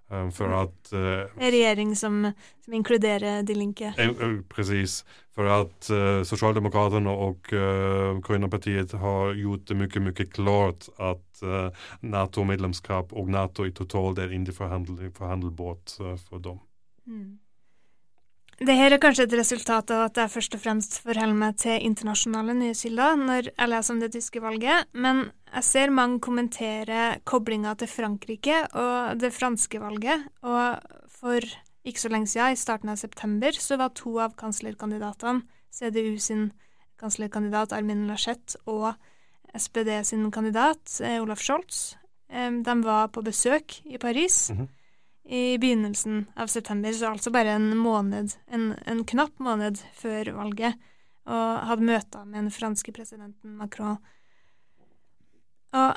Um, 0.08 0.30
for 0.30 0.52
at 0.54 0.92
uh, 0.94 1.26
En 1.34 1.50
regjering 1.50 1.96
som, 1.98 2.32
som, 2.64 2.74
inkluderer 2.74 3.42
De 3.42 3.54
Linke? 3.54 3.92
Presis. 3.96 4.44
precis. 4.48 5.04
For 5.34 5.50
at 5.50 5.88
uh, 5.90 6.22
Sosialdemokraterna 6.22 7.10
og 7.10 7.50
uh, 7.52 8.20
Grønne 8.22 8.48
har 8.48 9.34
gjort 9.34 9.66
det 9.66 9.76
mye, 9.76 10.02
mye 10.06 10.28
klart 10.30 10.86
at 11.02 11.42
uh, 11.42 11.74
Nato-medlemskap 12.02 13.12
og 13.12 13.32
Nato 13.34 13.66
i 13.66 13.74
totalt 13.74 14.22
er 14.22 14.30
ikke 14.30 14.54
forhandelbart 14.54 15.98
uh, 16.00 16.14
for 16.28 16.38
dem. 16.38 16.62
Mm. 17.06 17.38
Det 18.56 18.72
her 18.72 18.94
er 18.94 19.00
kanskje 19.00 19.26
et 19.26 19.34
resultat 19.36 19.90
av 19.92 20.06
at 20.06 20.16
jeg 20.16 20.32
først 20.32 20.54
og 20.56 20.60
fremst 20.62 20.94
forholder 21.04 21.36
meg 21.36 21.58
til 21.60 21.82
internasjonale 21.84 22.54
nyhetskilder 22.56 23.18
når 23.20 23.50
jeg 23.50 23.68
leser 23.68 23.92
om 23.92 23.98
det 24.00 24.08
tyske 24.14 24.40
valget, 24.40 24.88
men 24.96 25.26
jeg 25.50 25.66
ser 25.68 25.92
mange 25.92 26.22
kommentere 26.24 27.18
koblinga 27.28 27.74
til 27.76 27.90
Frankrike 27.92 28.62
og 28.72 29.20
det 29.20 29.34
franske 29.36 29.80
valget, 29.82 30.24
og 30.40 30.80
for 31.18 31.44
ikke 31.84 32.00
så 32.00 32.08
lenge 32.08 32.30
siden, 32.32 32.56
i 32.56 32.62
starten 32.62 32.94
av 32.94 32.96
september, 32.96 33.52
så 33.52 33.76
var 33.76 33.92
to 33.92 34.14
av 34.24 34.32
kanslerkandidatene, 34.40 35.44
CDU 35.76 36.16
sin 36.16 36.48
kanslerkandidat 36.96 37.76
Armin 37.76 38.06
Laschet 38.08 38.56
og 38.64 38.94
SPD 39.52 39.92
sin 40.08 40.30
kandidat 40.32 40.96
eh, 41.04 41.20
Olaf 41.20 41.44
Scholz, 41.44 41.98
eh, 42.32 42.48
de 42.48 42.80
var 42.88 43.12
på 43.12 43.20
besøk 43.20 43.82
i 43.84 44.00
Paris. 44.00 44.48
Mm 44.50 44.64
-hmm 44.64 44.75
i 45.26 45.58
begynnelsen 45.58 46.26
av 46.38 46.50
september, 46.50 46.94
så 46.94 47.10
altså 47.10 47.32
bare 47.34 47.56
en 47.58 47.72
måned, 47.78 48.36
en, 48.46 48.66
en 48.86 49.02
knapp 49.08 49.40
måned 49.42 49.80
før 49.98 50.30
valget, 50.36 50.78
og 51.26 51.62
hadde 51.66 51.88
møter 51.88 52.26
med 52.26 52.44
den 52.44 52.52
franske 52.54 52.92
presidenten 52.94 53.56
Macron. 53.58 53.98
Og 55.74 55.96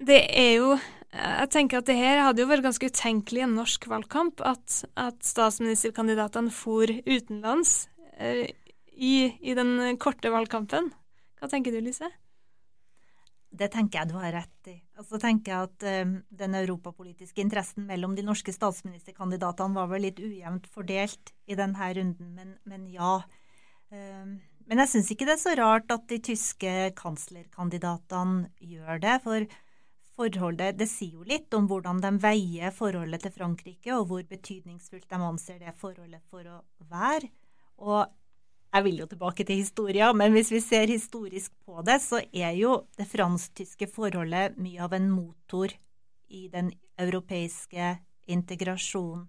det 0.00 0.22
er 0.32 0.54
jo 0.58 0.76
Jeg 1.16 1.48
tenker 1.48 1.78
at 1.78 1.86
det 1.88 1.96
her 1.96 2.18
hadde 2.20 2.42
jo 2.42 2.48
vært 2.50 2.64
ganske 2.66 2.88
utenkelig 2.90 3.40
i 3.40 3.44
en 3.46 3.54
norsk 3.56 3.86
valgkamp, 3.88 4.42
at, 4.44 4.82
at 5.00 5.16
statsministerkandidatene 5.24 6.52
for 6.52 6.90
utenlands 7.06 7.86
eh, 8.18 8.50
i, 8.92 9.14
i 9.40 9.54
den 9.56 9.96
korte 10.02 10.28
valgkampen. 10.34 10.90
Hva 11.40 11.48
tenker 11.48 11.72
du, 11.72 11.80
Lise? 11.80 12.10
Det 13.50 13.68
tenker 13.72 14.00
jeg 14.00 14.10
du 14.10 14.16
har 14.18 14.34
rett 14.34 14.70
i. 14.70 14.76
Og 14.98 15.06
så 15.08 15.20
tenker 15.22 15.52
jeg 15.52 15.68
at 15.70 16.06
um, 16.06 16.16
den 16.42 16.56
europapolitiske 16.58 17.40
interessen 17.40 17.86
mellom 17.88 18.16
de 18.16 18.24
norske 18.26 18.52
statsministerkandidatene 18.52 19.76
var 19.76 19.90
vel 19.92 20.06
litt 20.08 20.20
ujevnt 20.20 20.66
fordelt 20.72 21.32
i 21.46 21.58
denne 21.58 21.92
runden, 22.00 22.34
men, 22.34 22.56
men 22.68 22.88
ja. 22.92 23.20
Um, 23.92 24.36
men 24.66 24.82
jeg 24.82 24.90
syns 24.90 25.12
ikke 25.14 25.28
det 25.28 25.36
er 25.36 25.44
så 25.44 25.54
rart 25.58 25.92
at 25.94 26.08
de 26.10 26.18
tyske 26.26 26.74
kanslerkandidatene 26.98 28.50
gjør 28.58 29.00
det. 29.04 29.14
For 29.22 29.46
forholdet 30.16 30.78
Det 30.80 30.88
sier 30.90 31.18
jo 31.20 31.26
litt 31.28 31.54
om 31.54 31.68
hvordan 31.70 32.00
de 32.02 32.12
veier 32.22 32.74
forholdet 32.74 33.22
til 33.22 33.34
Frankrike, 33.36 33.92
og 33.94 34.08
hvor 34.10 34.24
betydningsfullt 34.26 35.08
de 35.08 35.20
anser 35.22 35.60
det 35.62 35.76
forholdet 35.78 36.24
for 36.30 36.48
å 36.50 36.60
være. 36.90 37.30
Og 37.78 38.08
jeg 38.76 38.84
vil 38.84 38.98
jo 39.00 39.06
tilbake 39.08 39.44
til 39.46 39.62
historia, 39.62 40.10
men 40.12 40.34
hvis 40.36 40.50
vi 40.52 40.60
ser 40.60 40.90
historisk 40.90 41.54
på 41.64 41.80
det, 41.86 41.96
så 42.04 42.20
er 42.28 42.52
jo 42.58 42.82
det 42.98 43.06
fransk-tyske 43.08 43.88
forholdet 43.88 44.58
mye 44.60 44.82
av 44.84 44.92
en 44.92 45.06
motor 45.08 45.72
i 46.28 46.42
den 46.52 46.68
europeiske 47.00 47.94
integrasjonen. 48.28 49.24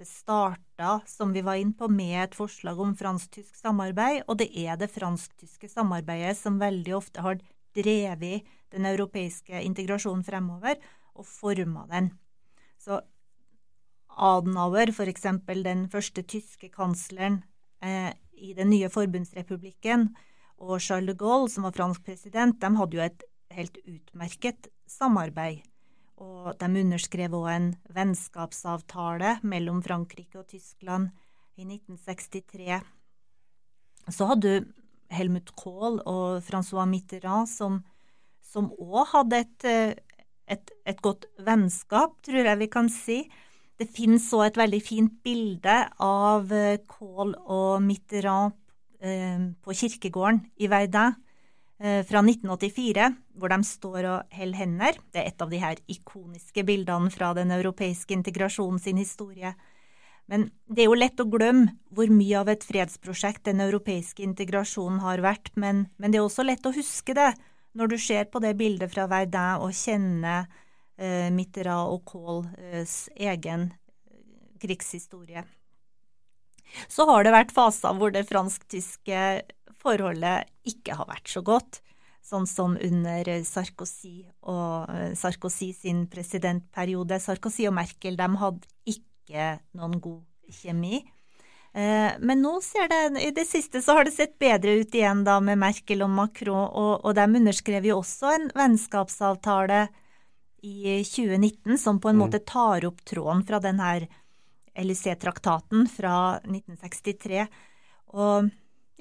Det 0.00 0.08
starta, 0.08 0.96
som 1.06 1.30
vi 1.30 1.44
var 1.46 1.60
inne 1.60 1.76
på, 1.78 1.86
med 1.86 2.16
et 2.24 2.34
forslag 2.34 2.80
om 2.82 2.96
fransk-tysk 2.98 3.54
samarbeid, 3.60 4.24
og 4.26 4.40
det 4.40 4.48
er 4.64 4.80
det 4.80 4.90
fransk-tyske 4.90 5.70
samarbeidet 5.70 6.34
som 6.40 6.58
veldig 6.58 6.96
ofte 6.96 7.22
har 7.22 7.38
drevet 7.76 8.48
den 8.74 8.88
europeiske 8.88 9.62
integrasjonen 9.62 10.26
fremover, 10.26 10.80
og 11.14 11.28
forma 11.28 11.86
den. 11.92 12.10
Så 12.80 12.98
Adenauer, 14.10 14.90
for 14.96 15.06
eksempel 15.06 15.62
den 15.62 15.86
første 15.92 16.24
tyske 16.26 16.72
kansleren, 16.72 17.44
eh, 17.82 18.12
i 18.32 18.54
den 18.58 18.72
nye 18.72 18.90
forbundsrepublikken, 18.90 20.08
og 20.62 20.80
Charles 20.80 21.10
de 21.10 21.18
Gaulle, 21.18 21.50
som 21.50 21.66
var 21.66 21.74
fransk 21.74 22.04
president, 22.06 22.58
de 22.62 22.70
hadde 22.78 22.98
jo 22.98 23.04
et 23.04 23.24
helt 23.52 23.78
utmerket 23.82 24.70
samarbeid. 24.88 25.62
Og 26.22 26.54
de 26.60 26.82
underskrev 26.84 27.34
òg 27.34 27.48
en 27.50 27.68
vennskapsavtale 27.90 29.40
mellom 29.42 29.80
Frankrike 29.82 30.38
og 30.38 30.46
Tyskland 30.52 31.10
i 31.58 31.66
1963. 31.66 32.78
Så 34.10 34.28
hadde 34.30 34.52
du 34.52 34.70
Helmut 35.12 35.52
Kohl 35.58 35.98
og 36.08 36.42
Francois 36.46 36.88
Mitterrand 36.88 37.50
som, 37.50 37.80
som 38.44 38.70
òg 38.78 39.10
hadde 39.12 39.42
et, 39.44 39.66
et, 40.46 40.72
et, 40.86 41.02
godt 41.02 41.26
vennskap, 41.42 42.16
tror 42.24 42.48
jeg 42.48 42.60
vi 42.62 42.70
kan 42.72 42.90
si. 42.92 43.18
Det 43.80 43.88
finnes 43.90 44.24
òg 44.36 44.46
et 44.46 44.58
veldig 44.60 44.82
fint 44.84 45.14
bilde 45.24 45.76
av 46.02 46.50
Kohl 46.90 47.32
og 47.40 47.80
Mitterrand 47.82 48.58
på 49.02 49.74
kirkegården 49.74 50.44
i 50.62 50.68
Verdun 50.70 51.16
Eh, 51.82 52.04
fra 52.06 52.20
1984, 52.22 53.08
hvor 53.34 53.50
de 53.50 53.56
står 53.66 54.04
og 54.06 54.34
holder 54.36 54.58
hender. 54.60 54.98
Det 55.10 55.18
er 55.18 55.32
et 55.32 55.42
av 55.42 55.50
de 55.50 55.58
her 55.58 55.80
ikoniske 55.90 56.62
bildene 56.62 57.10
fra 57.10 57.32
den 57.34 57.50
europeiske 57.50 58.14
integrasjonen 58.14 58.78
sin 58.78 59.00
historie. 59.02 59.50
Men 60.30 60.52
det 60.70 60.84
er 60.84 60.86
jo 60.92 61.00
lett 61.00 61.18
å 61.18 61.26
glemme 61.26 61.74
hvor 61.90 62.06
mye 62.06 62.38
av 62.38 62.52
et 62.52 62.62
fredsprosjekt 62.62 63.48
den 63.48 63.64
europeiske 63.64 64.22
integrasjonen 64.22 65.00
har 65.02 65.24
vært, 65.26 65.50
men, 65.58 65.88
men 65.98 66.14
det 66.14 66.20
er 66.20 66.28
også 66.28 66.46
lett 66.46 66.62
å 66.62 66.76
huske 66.76 67.18
det 67.18 67.32
når 67.74 67.90
du 67.90 67.98
ser 67.98 68.30
på 68.30 68.38
det 68.44 68.54
bildet 68.60 68.92
fra 68.92 69.08
Verdun 69.10 69.66
og 69.66 69.74
kjenner 69.74 70.46
eh, 70.46 70.60
Mitterrand 71.32 71.94
og 71.94 72.04
Kohls 72.08 73.08
egen 73.16 73.70
eh, 73.70 74.58
krigshistorie. 74.62 75.44
Så 76.88 77.06
har 77.08 77.24
det 77.24 77.34
vært 77.34 77.54
faser 77.54 77.96
hvor 77.98 78.12
det 78.14 78.26
fransk-tyske 78.28 79.22
forholdet 79.82 80.48
ikke 80.68 80.96
har 80.98 81.08
vært 81.10 81.32
så 81.32 81.42
godt. 81.44 81.80
Sånn 82.22 82.46
som 82.46 82.76
under 82.78 83.26
Sarkozy 83.44 84.22
og 84.46 84.92
eh, 84.92 85.14
Sarkozy 85.18 85.72
sin 85.74 86.04
presidentperiode. 86.10 87.18
Sarkozy 87.20 87.66
og 87.68 87.74
Merkel 87.80 88.16
de 88.18 88.28
hadde 88.44 88.70
ikke 88.94 89.48
noen 89.78 89.98
god 90.02 90.22
kjemi. 90.62 91.02
Eh, 91.72 92.12
men 92.20 92.42
nå 92.44 92.58
ser 92.62 92.90
det, 92.92 93.00
i 93.24 93.32
det 93.34 93.46
siste 93.48 93.80
så 93.82 93.96
har 93.96 94.06
det 94.06 94.14
sett 94.14 94.36
bedre 94.40 94.76
ut 94.82 94.94
igjen 94.94 95.24
da 95.26 95.38
med 95.40 95.60
Merkel 95.60 96.04
og 96.04 96.12
Macron, 96.12 96.68
og, 96.68 96.92
og 97.02 97.16
de 97.16 97.26
underskrev 97.40 97.88
jo 97.88 97.98
også 98.02 98.34
en 98.36 98.48
vennskapsavtale 98.58 99.86
i 100.62 101.02
2019 101.04 101.78
som 101.78 102.00
på 102.00 102.10
en 102.10 102.16
mm. 102.16 102.22
måte 102.22 102.42
tar 102.46 102.86
opp 102.86 103.02
tråden 103.04 103.42
fra 103.46 103.58
den 103.62 103.80
her 103.82 104.06
LUC-traktaten 104.78 105.88
fra 105.90 106.38
1963. 106.44 107.46
Og 108.14 108.50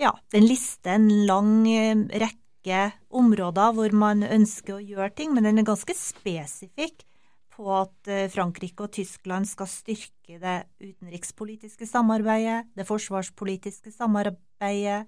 ja, 0.01 0.11
den 0.33 0.47
lister 0.49 0.97
en 0.97 1.09
lang 1.27 1.53
eh, 1.69 1.93
rekke 2.23 2.87
områder 3.13 3.75
hvor 3.77 3.93
man 3.95 4.25
ønsker 4.25 4.77
å 4.77 4.83
gjøre 4.83 5.13
ting, 5.17 5.35
men 5.35 5.45
den 5.47 5.61
er 5.61 5.67
ganske 5.69 5.95
spesifikk 5.97 7.05
på 7.51 7.67
at 7.77 8.09
eh, 8.09 8.29
Frankrike 8.31 8.87
og 8.87 8.93
Tyskland 8.97 9.49
skal 9.49 9.69
styrke 9.69 10.39
det 10.41 10.57
utenrikspolitiske 10.81 11.85
samarbeidet, 11.89 12.71
det 12.73 12.87
forsvarspolitiske 12.89 13.93
samarbeidet 13.93 15.03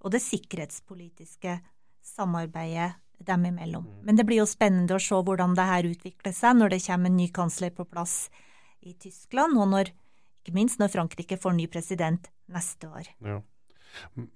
og 0.00 0.14
det 0.14 0.22
sikkerhetspolitiske 0.24 1.58
samarbeidet 2.00 2.94
dem 3.26 3.46
imellom. 3.48 3.86
Mm. 3.86 4.00
Men 4.06 4.18
det 4.18 4.26
blir 4.28 4.42
jo 4.42 4.48
spennende 4.48 4.96
å 4.96 5.02
se 5.02 5.18
hvordan 5.26 5.56
det 5.58 5.68
her 5.68 5.88
utvikler 5.90 6.34
seg 6.36 6.58
når 6.58 6.74
det 6.74 6.82
kommer 6.86 7.12
en 7.12 7.20
ny 7.20 7.28
kansler 7.34 7.74
på 7.74 7.86
plass 7.88 8.16
i 8.80 8.94
Tyskland, 8.96 9.58
og 9.60 9.68
når, 9.74 9.92
ikke 10.40 10.56
minst 10.56 10.80
når 10.80 10.92
Frankrike 10.94 11.40
får 11.40 11.56
ny 11.56 11.68
president 11.72 12.30
neste 12.50 12.88
år. 12.88 13.10
Ja. 13.24 13.40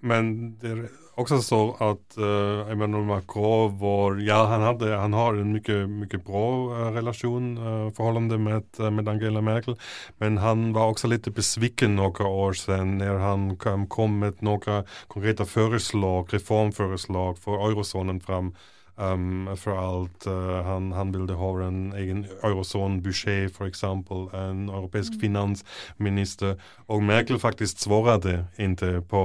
Men 0.04 0.30
det 0.60 0.70
er 0.72 0.80
også 1.20 1.38
så 1.44 1.60
at 1.84 2.16
uh, 2.18 2.66
Emmanuel 2.72 3.06
Macron 3.06 3.76
var, 3.78 4.18
ja 4.22 4.40
han, 4.50 4.64
hadde, 4.66 4.90
han 4.98 5.14
har 5.16 5.38
en 5.38 5.54
mye 5.54 6.20
bra 6.26 6.44
uh, 6.72 6.88
relasjon 6.96 7.52
uh, 7.58 7.88
forholdende 7.94 8.38
med, 8.42 8.66
med 8.96 9.08
Angela 9.08 9.42
Merkel. 9.44 9.78
Men 10.22 10.40
han 10.42 10.72
var 10.76 10.92
også 10.92 11.10
litt 11.12 11.30
besviken 11.36 11.96
noen 12.00 12.26
år 12.26 12.58
siden 12.64 12.98
når 13.00 13.22
han 13.22 13.48
kom, 13.62 13.86
kom 13.86 14.18
med 14.24 14.42
noen 14.44 14.88
konkrete 15.12 15.46
förslag, 15.48 16.34
reformförslag 16.34 17.38
for 17.40 17.68
eurozonen 17.70 18.20
fram 18.24 18.54
Um, 18.96 19.48
for 19.56 19.74
alt. 19.74 20.26
Uh, 20.26 20.62
han, 20.62 20.92
han, 20.92 21.12
ville 21.12 21.34
ha 21.34 21.48
en 21.66 21.92
egen 21.98 22.26
eurozone-budsjett, 22.42 23.50
f.eks. 23.50 23.82
En 23.82 24.68
europeisk 24.68 25.16
mm. 25.16 25.20
finansminister. 25.20 26.54
Og 26.86 27.02
Merkel 27.02 27.40
faktisk 27.42 27.82
svarte 27.82 28.44
ikke 28.58 29.00
på, 29.10 29.24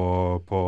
på 0.49 0.61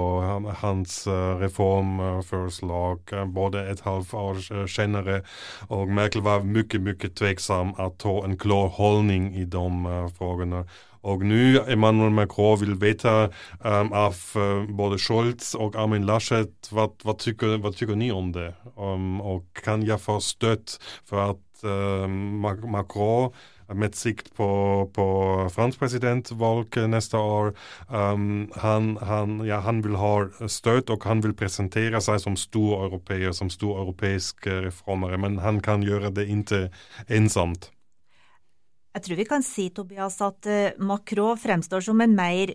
hans 0.61 1.07
uh, 1.07 1.41
reformforslag, 1.41 3.01
uh, 3.13 3.25
både 3.25 3.65
et 3.71 3.81
halvt 3.81 4.13
år 4.13 4.67
senere. 4.67 5.21
Og 5.69 5.89
Merkel 5.89 6.21
var 6.21 6.45
mye, 6.45 6.79
mye 6.79 7.09
tveksom 7.09 7.73
å 7.81 7.89
ta 7.97 8.19
en 8.21 8.37
klar 8.37 8.69
holdning 8.77 9.31
i 9.33 9.49
de 9.49 9.65
uh, 9.65 10.07
frågorna. 10.17 10.65
Og 11.07 11.23
nå 11.25 11.61
Emmanuel 11.71 12.13
Macron 12.13 12.59
vil 12.61 12.75
vite 12.81 13.13
um, 13.65 13.93
av 13.93 14.17
uh, 14.37 14.67
både 14.69 14.99
Scholz 15.01 15.55
og 15.57 15.77
Armin 15.79 16.05
Laschet 16.09 16.71
hva, 16.73 16.89
hva 17.03 17.15
tykker 17.17 17.97
ni 17.97 18.11
om 18.13 18.33
det? 18.35 18.51
Um, 18.75 19.17
og 19.21 19.47
kan 19.57 19.85
jeg 19.87 20.01
få 20.01 20.19
støtt 20.23 20.77
for 21.09 21.33
at 21.33 21.65
um, 21.65 22.37
Macron 22.43 23.31
med 23.73 23.95
sikt 23.95 24.33
på, 24.35 24.47
på 24.93 25.05
fransk 25.53 25.79
presidentvalg 25.79 26.75
neste 26.91 27.17
år. 27.17 27.53
Um, 27.87 28.49
han, 28.59 28.97
han, 29.01 29.39
ja, 29.47 29.61
han, 29.63 29.79
vil 29.85 29.95
ha 29.95 30.27
støt, 30.51 30.91
og 30.91 31.07
han 31.07 31.23
vil 31.23 31.35
presentere 31.37 32.01
seg 32.03 32.19
som 32.23 32.35
stor 32.39 32.85
europeer, 32.89 33.31
som 33.31 33.49
stor 33.49 33.79
europeisk 33.85 34.47
reformer. 34.67 35.15
Men 35.17 35.39
han 35.39 35.61
kan 35.63 35.85
gjøre 35.87 36.11
det 36.15 36.27
ikke 36.31 36.65
ensomt. 37.07 37.71
Jeg 38.91 39.05
tror 39.05 39.19
vi 39.21 39.27
kan 39.27 39.45
si, 39.45 39.69
Tobias, 39.71 40.19
at 40.23 40.47
eh, 40.51 40.75
Macron 40.83 41.39
fremstår 41.39 41.83
som 41.85 42.01
en 42.03 42.15
mer 42.15 42.51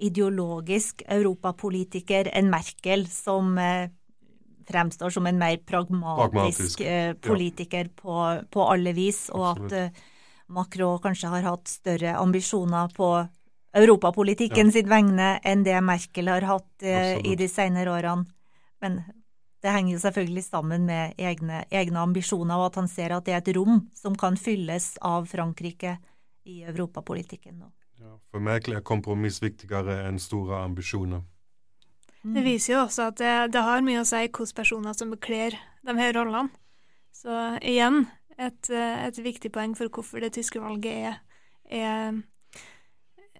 ideologisk 0.00 1.04
europapolitiker 1.12 2.30
enn 2.32 2.48
Merkel, 2.52 3.04
som 3.10 3.52
eh, 3.60 3.92
fremstår 4.68 5.12
som 5.12 5.28
en 5.28 5.38
mer 5.38 5.60
pragmatisk, 5.60 6.32
pragmatisk. 6.32 6.84
Eh, 6.88 7.12
politiker 7.20 7.90
ja. 7.90 7.94
på, 8.00 8.18
på, 8.50 8.64
alle 8.64 8.94
vis, 8.96 9.26
og 9.34 9.50
Absolutt. 9.52 9.72
at 9.72 10.54
Macron 10.56 11.02
kanskje 11.04 11.32
har 11.36 11.50
hatt 11.50 11.68
større 11.68 12.16
ambisjoner 12.20 12.92
på 12.96 13.10
europapolitikken 13.74 14.70
ja. 14.70 14.76
sitt 14.78 14.88
vegne 14.88 15.34
enn 15.44 15.64
det 15.66 15.76
Merkel 15.84 16.30
har 16.30 16.44
hatt 16.46 16.84
i 16.84 17.32
de 17.36 17.48
senere 17.50 17.90
årene. 17.90 18.28
Men 18.84 19.00
det 19.64 19.72
henger 19.72 19.94
jo 19.94 20.00
selvfølgelig 20.02 20.44
sammen 20.44 20.82
med 20.84 21.14
egne, 21.16 21.62
egne, 21.72 22.00
ambisjoner, 22.02 22.58
og 22.60 22.66
at 22.66 22.82
han 22.82 22.88
ser 22.90 23.14
at 23.16 23.24
det 23.24 23.32
er 23.32 23.40
et 23.40 23.54
rom 23.56 23.86
som 23.96 24.16
kan 24.20 24.36
fylles 24.36 24.90
av 25.00 25.24
Frankrike 25.30 25.96
i 26.44 26.58
europapolitikken 26.68 27.62
nå. 27.62 27.70
Ja, 28.04 28.18
for 28.28 28.44
Merkel 28.44 28.76
er 28.76 28.84
kompromiss 28.84 29.40
viktigere 29.40 30.02
enn 30.04 30.20
store 30.20 30.58
ambisjoner. 30.66 31.22
Mm. 32.24 32.34
Det 32.36 32.42
viser 32.44 32.74
jo 32.74 32.82
også 32.82 33.08
at 33.08 33.16
det, 33.22 33.32
det 33.56 33.62
har 33.64 33.86
mye 33.86 34.02
å 34.02 34.08
si 34.08 34.20
hvilke 34.26 34.50
personer 34.56 34.96
som 34.96 35.14
bekler 35.14 35.56
de 35.84 35.96
her 35.96 36.12
rollene. 36.16 36.52
Så 37.14 37.32
igjen 37.64 38.02
et, 38.36 38.68
et, 38.68 39.18
viktig 39.24 39.48
poeng 39.54 39.72
for 39.78 39.88
hvorfor 39.88 40.20
det 40.20 40.34
tyske 40.36 40.60
valget 40.60 41.08
er, 41.08 41.18
er, 41.72 42.20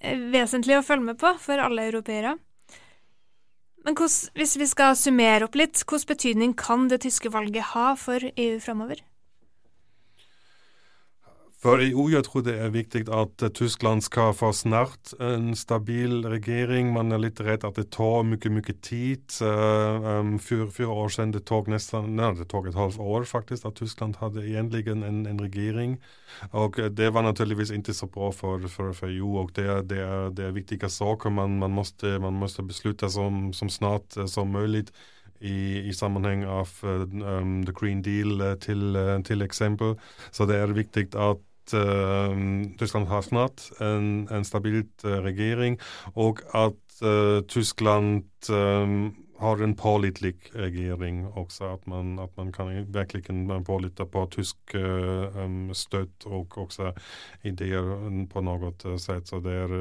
er 0.01 0.27
vesentlig 0.33 0.79
å 0.79 0.85
følge 0.87 1.11
med 1.11 1.21
på 1.21 1.37
for 1.43 1.61
alle 1.61 1.85
europeere. 1.91 2.39
Men 3.85 3.97
hos, 4.01 4.31
hvis 4.33 4.57
vi 4.57 4.67
skal 4.67 4.97
summere 4.97 5.45
opp 5.45 5.59
litt, 5.61 5.83
hvilken 5.85 6.09
betydning 6.09 6.55
kan 6.57 6.89
det 6.89 7.03
tyske 7.05 7.33
valget 7.33 7.75
ha 7.75 7.93
for 8.01 8.23
EU 8.33 8.57
framover? 8.65 9.03
For 11.65 11.81
EU 11.81 12.11
jeg 12.13 12.27
tror 12.27 12.43
det 12.45 12.59
er 12.61 12.73
viktig 12.75 13.07
at 13.09 13.41
Tyskland 13.57 14.03
skal 14.05 14.35
få 14.37 14.51
snart 14.53 15.15
en 15.17 15.55
stabil 15.57 16.19
regjering. 16.29 16.91
Man 16.93 17.15
er 17.15 17.23
litt 17.23 17.39
redd 17.41 17.63
at 17.65 17.79
det 17.81 17.87
tar 17.95 18.27
mye, 18.29 18.51
mye 18.53 18.75
tid. 18.85 19.25
Uh, 19.41 20.21
um, 20.21 20.35
for 20.37 20.69
fire 20.77 20.93
år 20.93 21.15
siden 21.15 21.33
det 21.33 21.47
tok 21.49 21.71
nesten, 21.73 22.11
nei, 22.19 22.35
det 22.37 22.51
tok 22.53 22.69
et 22.69 22.77
halvt 22.77 23.01
år 23.01 23.25
faktisk 23.31 23.65
at 23.71 23.79
Tyskland 23.81 24.19
hadde 24.21 24.45
egentlig 24.45 24.85
en, 24.93 25.07
en 25.25 25.41
regjering. 25.41 25.97
Og 26.53 26.77
det 26.93 27.09
var 27.17 27.25
naturligvis 27.25 27.73
ikke 27.73 27.97
så 27.97 28.11
bra 28.13 28.29
for, 28.37 28.69
for, 28.69 28.93
for 28.93 29.09
EU. 29.09 29.33
og 29.41 29.57
Det, 29.57 29.65
det, 29.89 30.03
er, 30.05 30.29
det 30.37 30.45
er 30.51 30.55
viktige 30.59 30.93
saker. 30.93 31.33
Man, 31.33 31.57
man, 31.65 31.73
måste, 31.73 32.19
man 32.21 32.37
måste 32.37 32.67
beslutte 32.67 33.09
som, 33.09 33.55
som 33.57 33.73
snart 33.73 34.21
som 34.29 34.53
mulig. 34.53 34.91
I, 35.45 35.83
i, 35.91 35.93
sammenheng 35.93 36.45
av 36.49 36.71
um, 36.85 37.65
The 37.67 37.73
Green 37.75 37.99
Deal 38.03 38.41
til, 38.65 38.97
til 39.27 39.43
eksempel. 39.45 39.99
Så 40.33 40.47
det 40.49 40.57
er 40.57 40.73
viktig 40.73 41.11
at 41.13 41.43
uh, 41.43 41.54
Tyskland 42.79 43.09
har 43.09 43.23
snart 43.23 43.71
en, 43.81 44.29
en 44.31 44.45
stabilt 44.45 45.05
uh, 45.05 45.21
regjering, 45.25 45.79
og 46.15 46.43
at 46.55 47.01
uh, 47.03 47.41
Tyskland 47.49 48.25
har 49.39 49.63
en 49.63 49.75
pålitelig 49.77 50.35
regjering 50.55 51.25
også. 51.27 51.65
At 51.75 51.87
man, 51.87 52.19
at 52.19 52.31
man 52.37 52.53
kan 52.53 52.87
virkelig 52.95 53.25
pålite 53.67 54.07
på 54.07 54.27
tysk 54.31 54.75
um, 54.75 55.75
støtt 55.75 56.27
og 56.27 56.59
også 56.59 56.93
ideer 57.43 57.91
på 58.31 58.41
noe 58.41 58.73
sett. 58.99 59.29
Så 59.29 59.41
det 59.41 59.57
er 59.65 59.75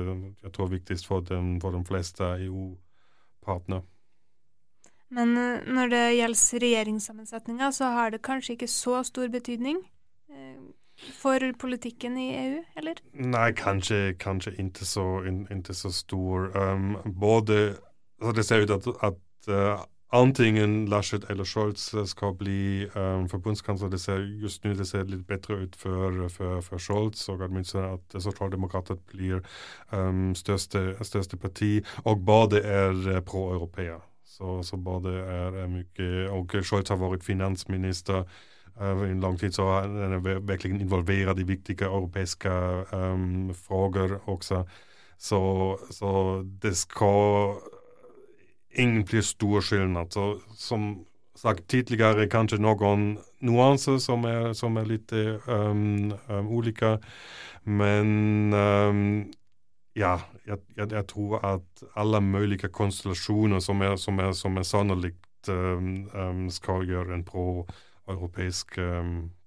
jeg 0.44 0.54
tror, 0.54 0.72
viktigst 0.74 1.08
for, 1.08 1.22
den, 1.22 1.60
for 1.62 1.72
de 1.72 1.84
fleste 1.86 2.24
EU-partnere. 2.48 3.84
Men 5.14 5.36
når 5.70 5.90
det 5.94 6.06
gjelder 6.18 6.64
regjeringssammensetninga, 6.66 7.72
så 7.72 7.92
har 7.94 8.10
det 8.10 8.24
kanskje 8.26 8.58
ikke 8.58 8.72
så 8.72 9.04
stor 9.06 9.28
betydning? 9.30 9.84
For 10.98 11.40
politikken 11.60 12.18
i 12.18 12.28
EU, 12.38 12.60
eller? 12.78 13.00
Nei, 13.14 13.52
kanskje, 13.58 14.14
kanskje 14.20 14.54
ikke, 14.62 14.86
så, 14.86 15.08
ikke 15.26 15.74
så 15.74 15.92
stor. 15.92 16.52
Um, 16.58 16.98
både 17.20 17.78
altså 18.22 18.36
Det 18.36 18.46
ser 18.46 18.64
ut 18.64 18.70
at, 18.70 18.88
at 19.04 19.50
uh, 19.50 19.84
antingen 20.14 20.86
Laschet 20.86 21.26
eller 21.30 21.44
Scholz 21.44 22.10
skal 22.10 22.36
bli 22.38 22.86
um, 22.96 23.30
forbundskansler. 23.30 23.90
Det 23.90 24.00
ser 24.02 24.22
just 24.42 24.64
nå 24.64 24.74
det 24.78 24.88
ser 24.88 25.10
litt 25.10 25.26
bedre 25.28 25.64
ut 25.64 25.76
for, 25.76 26.28
for, 26.30 26.62
for 26.62 26.78
Scholz, 26.78 27.30
og 27.30 27.42
at 27.42 28.22
Sosialdemokrater 28.22 28.96
blir 29.12 29.42
um, 29.92 30.36
største, 30.36 30.96
største, 31.02 31.38
parti. 31.38 31.82
Og 32.06 32.26
både 32.26 32.62
er 32.62 33.22
pro-europeer. 33.22 34.00
Så, 34.24 34.64
så 34.64 34.78
både 34.78 35.12
er, 35.20 35.54
er 35.64 35.68
mye 35.70 36.30
Og 36.34 36.56
Scholz 36.64 36.90
har 36.90 36.98
vært 36.98 37.24
finansminister 37.24 38.24
uh, 38.82 39.04
en 39.10 39.22
lang 39.22 39.38
tid, 39.40 39.54
så 39.56 39.68
han 39.82 40.18
er 40.18 40.40
virkelig 40.40 40.82
involvert 40.82 41.40
i 41.40 41.48
viktige 41.48 41.86
europeiske 41.86 42.50
um, 42.94 43.54
frågor 43.54 44.22
også. 44.30 44.64
Så, 45.18 45.40
så 45.92 46.44
det 46.62 46.78
ingen 48.76 49.06
bli 49.06 49.22
stor 49.22 49.62
skillnad. 49.62 50.14
Så, 50.14 50.40
som 50.56 51.06
sagt 51.36 51.68
tidligere, 51.68 52.28
kanskje 52.30 52.60
noen 52.62 53.18
nuanser 53.42 54.00
som 54.04 54.26
er, 54.26 54.54
som 54.54 54.78
er 54.78 54.90
litt 54.90 55.14
um, 55.14 56.14
um, 56.28 56.50
ulike. 56.52 56.98
Men 57.64 58.54
um, 58.54 59.32
ja, 59.96 60.18
jeg, 60.46 60.60
jeg, 60.76 60.92
jeg, 60.92 61.06
tror 61.08 61.40
at 61.46 61.86
alle 61.96 62.22
mulige 62.22 62.68
konstellasjoner 62.68 63.60
som 63.64 63.82
er, 63.82 63.96
som 63.96 64.20
er, 64.20 64.34
som 64.34 64.58
er 64.58 64.68
sannolikt, 64.68 65.20
skal 65.44 66.86
gjøre 66.88 67.18
en 67.18 67.26
pro-europeisk 68.04 68.78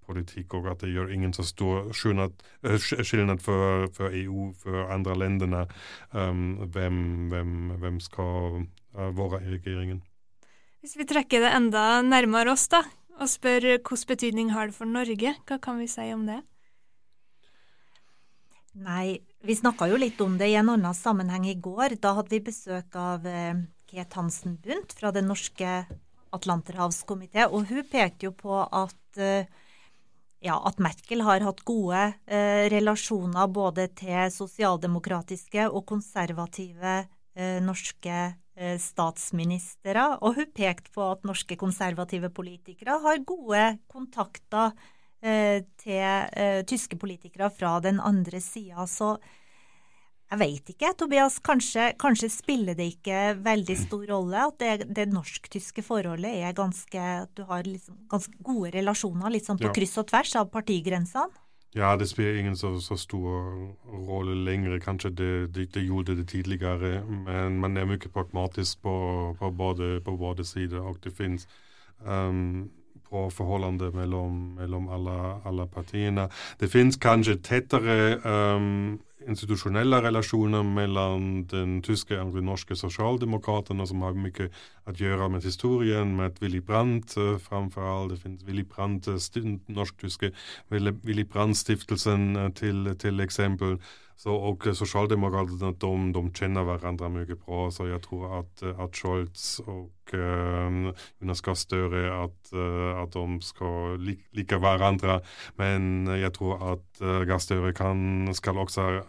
politikk, 0.06 0.54
og 0.54 0.70
at 0.70 0.82
det 0.84 0.92
gjør 0.94 1.12
ingen 1.14 1.32
så 1.34 1.44
stor 1.46 1.90
skillnad 1.96 3.40
for, 3.42 3.86
for, 3.96 4.14
EU, 4.14 4.52
for 4.60 4.86
andre 4.92 5.16
landene, 5.18 5.64
hvem, 6.12 7.00
hvem, 7.32 7.54
hvem 7.82 8.00
skal 8.00 8.66
være 8.94 9.42
i 9.42 9.56
regjeringen. 9.56 10.02
Hvis 10.80 10.96
vi 11.00 11.08
trekker 11.08 11.42
det 11.42 11.54
enda 11.56 12.02
nærmere 12.06 12.52
oss, 12.54 12.68
da, 12.70 12.84
og 13.16 13.30
spør 13.30 13.64
hvilken 13.72 14.04
betydning 14.08 14.52
har 14.54 14.70
det 14.70 14.76
for 14.76 14.88
Norge, 14.88 15.32
hva 15.48 15.58
kan 15.62 15.80
vi 15.80 15.88
si 15.90 16.06
om 16.14 16.26
det? 16.28 16.42
Nei, 18.76 19.16
vi 19.40 19.56
snakka 19.56 19.88
jo 19.88 19.96
litt 19.96 20.20
om 20.20 20.36
det 20.36 20.50
i 20.52 20.58
en 20.60 20.68
annen 20.68 20.94
sammenheng 20.94 21.46
i 21.48 21.56
går. 21.56 21.96
Da 21.96 22.12
hadde 22.18 22.34
vi 22.34 22.42
besøk 22.44 22.96
av 23.00 23.24
eh, 23.24 23.62
Ket 23.88 24.12
Hansen 24.18 24.58
Bundt 24.60 24.92
fra 24.98 25.12
Den 25.16 25.30
norske 25.30 25.86
atlanterhavskomité, 26.34 27.46
og 27.46 27.68
hun 27.70 27.84
pekte 27.90 28.28
jo 28.28 28.32
på 28.36 28.58
at 28.64 29.20
eh, 29.20 29.46
ja, 30.44 30.56
at 30.68 30.80
Merkel 30.82 31.22
har 31.26 31.44
hatt 31.46 31.62
gode 31.66 32.02
eh, 32.26 32.66
relasjoner 32.72 33.46
både 33.50 33.88
til 33.98 34.32
sosialdemokratiske 34.34 35.68
og 35.70 35.86
konservative 35.88 36.98
eh, 37.36 37.60
norske 37.64 38.34
Eh, 38.56 38.78
statsministre, 38.80 40.02
og 40.24 40.38
hun 40.38 40.46
pekte 40.56 40.88
på 40.94 41.04
at 41.12 41.26
norske 41.28 41.58
konservative 41.60 42.30
politikere 42.32 42.94
har 43.02 43.18
gode 43.28 43.64
kontakter 43.92 44.72
til 45.80 46.62
tyske 46.68 46.94
politikere 47.00 47.48
fra 47.50 47.72
den 47.82 47.96
andre 47.98 48.38
sida. 48.40 48.84
Så 48.86 49.16
jeg 50.26 50.40
veit 50.40 50.70
ikke, 50.72 50.90
Tobias. 50.98 51.38
Kanskje, 51.44 51.92
kanskje, 52.02 52.30
spiller 52.34 52.74
det 52.74 52.88
ikke 52.96 53.36
veldig 53.46 53.76
stor 53.78 54.04
rolle 54.10 54.44
at 54.48 54.58
det, 54.58 54.88
det 54.96 55.06
norsk-tyske 55.12 55.84
forholdet 55.86 56.32
er 56.42 56.56
ganske 56.56 56.98
At 56.98 57.30
du 57.38 57.44
har 57.46 57.62
liksom, 57.62 57.98
ganske 58.10 58.34
gode 58.42 58.72
relasjoner 58.74 59.30
litt 59.30 59.46
sånn 59.46 59.60
på 59.60 59.70
ja. 59.70 59.74
kryss 59.76 59.98
og 60.02 60.08
tvers 60.10 60.34
av 60.40 60.50
partigrensene? 60.50 61.30
Ja, 61.76 61.96
det 61.96 62.08
spiller 62.08 62.38
ingen 62.40 62.56
så, 62.56 62.80
så 62.80 62.96
stor 62.96 63.74
rolle 64.08 64.34
lenger. 64.46 64.78
Kanskje 64.80 65.10
det, 65.10 65.54
det, 65.54 65.66
det, 65.74 65.82
gjorde 65.84 66.16
det 66.16 66.28
tidligere, 66.28 67.02
men 67.04 67.58
man 67.60 67.76
er 67.76 67.84
mye 67.84 68.10
pragmatisk 68.12 68.80
på, 68.82 68.96
på, 69.38 69.50
både, 69.50 70.00
på 70.00 70.16
både 70.16 70.44
sider. 70.44 70.80
Og 70.80 70.96
det 71.04 71.12
finnes 71.12 71.44
um, 72.00 72.70
på 73.10 73.26
forholdene 73.30 73.90
mellom, 73.92 74.38
mellom 74.56 74.88
alle, 74.88 75.18
alle, 75.44 75.66
partiene. 75.68 76.30
Det 76.60 76.70
finnes 76.72 76.96
kanskje 76.96 77.36
tettere 77.44 78.16
um, 78.24 78.96
institusjonelle 79.26 80.00
relationer 80.04 80.62
mellom 80.62 81.46
den 81.50 81.80
tyske 81.82 82.18
og 82.20 82.34
den 82.36 82.46
norske 82.46 82.76
socialdemokraterna 82.78 83.86
som 83.86 84.04
har 84.06 84.14
mye 84.14 84.50
å 84.86 84.94
gjøre 84.94 85.28
med 85.32 85.46
historien, 85.46 86.14
med 86.16 86.38
Willy 86.40 86.60
Brandt 86.60 87.16
framförallt. 87.16 87.66
framfor 87.66 87.82
alt. 87.82 88.10
Det 88.10 88.22
finnes 88.22 88.46
Willy 88.46 88.62
Brandt, 88.62 89.08
uh, 89.08 89.16
norsk-tyske 89.68 90.32
Willy 90.70 91.24
Brandt-stiftelsen 91.24 92.52
till, 92.54 92.94
til, 92.98 93.20
exempel. 93.20 93.78
Så, 94.16 94.32
og 94.32 94.64
socialdemokraterna 94.72 95.74
de, 95.76 96.12
de 96.12 96.22
kjenner 96.32 96.64
hverandre 96.64 97.10
mye 97.12 97.36
bra, 97.36 97.66
så 97.70 97.84
jeg 97.86 98.00
tror 98.06 98.38
at, 98.38 98.62
att 98.62 98.96
Scholz 98.96 99.60
og 99.66 100.14
uh, 100.14 100.92
Jonas 101.20 101.42
Gahr 101.42 101.54
Støre 101.54 102.24
at, 102.24 102.52
att 103.02 103.12
de 103.12 103.40
skal 103.40 103.98
lika 104.32 104.58
varandra. 104.58 105.20
Men 105.56 106.06
jeg 106.06 106.32
tror 106.32 106.72
at 106.72 107.02
uh, 107.02 107.26
Gahr 107.28 107.38
Støre 107.38 107.72
kan, 107.72 108.28
skal 108.32 108.58
også 108.58 109.02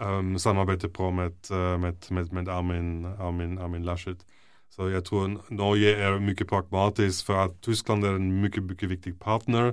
um, 0.00 0.38
samarbeidet 0.38 0.92
på 0.92 1.10
med, 1.10 1.36
uh, 1.50 1.80
med, 1.80 2.10
med, 2.10 2.32
med 2.32 2.48
Armin, 2.48 3.06
Armin, 3.18 3.58
Armin, 3.58 3.84
Laschet. 3.84 4.24
Så 4.70 4.88
jeg 4.88 5.04
tror 5.04 5.30
Norge 5.50 5.94
er 5.94 6.18
mye 6.20 6.44
pragmatisk, 6.48 7.26
for 7.26 7.46
at 7.46 7.56
Tyskland 7.62 8.04
er 8.04 8.18
en 8.18 8.32
mye, 8.42 8.60
mye 8.60 8.88
viktig 8.90 9.14
partner. 9.20 9.72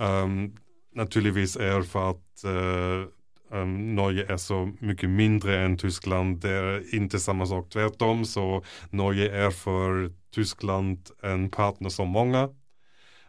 Um, 0.00 0.54
naturligvis 0.96 1.56
er 1.56 1.82
for 1.82 2.14
at 2.14 2.44
uh, 2.48 3.08
um, 3.52 3.74
Norge 3.98 4.24
er 4.28 4.36
så 4.40 4.64
mye 4.80 5.10
mindre 5.10 5.58
enn 5.64 5.76
Tyskland. 5.78 6.40
Det 6.42 6.54
er 6.54 6.80
ikke 6.96 7.20
samme 7.20 7.46
sak. 7.46 7.68
Tvert 7.70 8.02
om, 8.02 8.24
så 8.24 8.62
Norge 8.92 9.28
er 9.28 9.50
for 9.50 10.08
Tyskland 10.32 11.12
en 11.24 11.50
partner 11.50 11.92
som 11.92 12.12
mange. 12.14 12.48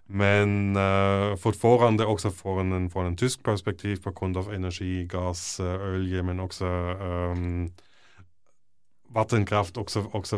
Men 0.10 0.74
uh, 0.78 1.36
fortfarande 1.38 2.06
også 2.10 2.32
fra 2.34 2.62
en, 2.64 2.90
en 2.90 3.18
tysk 3.18 3.44
perspektiv 3.46 4.02
på 4.02 4.14
grunn 4.18 4.34
av 4.38 4.50
energi, 4.54 5.06
gas, 5.10 5.60
uh, 5.62 5.76
olje, 5.94 6.24
men 6.26 6.42
også 6.42 6.66
um, 7.36 7.70
vattenkraft 9.14 9.78
osv. 9.78 9.88
så, 9.88 10.06
och 10.12 10.28
så. 10.28 10.38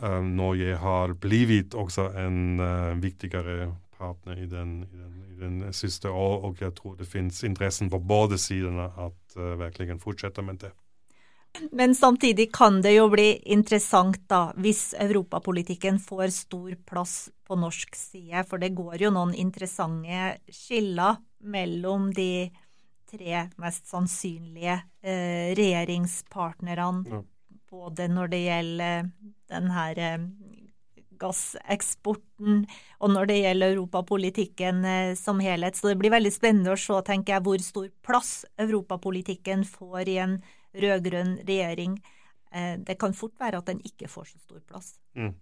Um, 0.00 0.36
Norge 0.36 0.76
har 0.76 1.12
blivit 1.12 1.74
også 1.74 2.10
en 2.10 2.60
uh, 2.60 2.94
viktigere 3.02 3.74
partner 3.98 4.38
i 4.38 4.46
den, 4.46 4.82
i 4.82 4.96
den, 4.96 5.24
i 5.30 5.40
den 5.40 5.72
siste 5.72 6.10
år 6.10 6.44
og 6.44 6.60
jeg 6.60 6.74
tror 6.74 6.94
det 6.98 7.06
finnes 7.06 7.42
intressen 7.44 7.90
på 7.90 7.98
både 7.98 8.38
sidene 8.38 8.90
at 8.98 9.36
uh, 9.36 9.58
verkligen 9.58 10.00
fortsette 10.00 10.42
med 10.42 10.58
det. 10.58 10.72
Men 11.70 11.94
samtidig 11.94 12.48
kan 12.54 12.80
det 12.82 12.94
jo 12.94 13.08
bli 13.12 13.34
interessant 13.52 14.22
da, 14.30 14.52
hvis 14.56 14.94
europapolitikken 14.98 15.98
får 16.00 16.32
stor 16.32 16.76
plass 16.88 17.16
på 17.44 17.58
norsk 17.60 17.96
side, 17.96 18.44
for 18.48 18.62
det 18.62 18.72
går 18.76 19.04
jo 19.04 19.12
noen 19.12 19.34
interessante 19.36 20.38
skiller 20.48 21.20
mellom 21.44 22.08
de 22.16 22.48
tre 23.12 23.46
mest 23.60 23.90
sannsynlige 23.90 24.78
eh, 25.04 25.52
regjeringspartnerne, 25.58 27.04
ja. 27.12 27.20
både 27.68 28.08
når 28.08 28.32
det 28.32 28.40
gjelder 28.46 29.10
den 29.52 29.68
her 29.74 30.00
eh, 30.00 30.24
gasseksporten 31.22 32.64
og 32.98 33.12
når 33.12 33.28
det 33.30 33.38
gjelder 33.42 33.74
europapolitikken 33.76 34.84
eh, 34.88 35.12
som 35.18 35.42
helhet. 35.44 35.76
Så 35.76 35.92
det 35.92 36.00
blir 36.00 36.14
veldig 36.14 36.32
spennende 36.32 36.72
å 36.72 36.80
se, 36.80 36.96
tenker 37.06 37.36
jeg, 37.36 37.46
hvor 37.46 37.62
stor 37.62 37.92
plass 38.06 38.32
europapolitikken 38.62 39.66
får 39.68 40.08
i 40.08 40.18
en 40.24 40.40
rød-grønn 40.74 41.38
regjering. 41.46 41.96
Eh, 42.52 42.76
det 42.78 42.98
kan 43.00 43.14
fort 43.16 43.34
være 43.40 43.62
at 43.62 43.70
den 43.70 43.80
ikke 43.86 44.10
får 44.10 44.32
så 44.32 44.38
stor 44.42 44.60
plass. 44.68 44.94
Mm. 45.14 45.34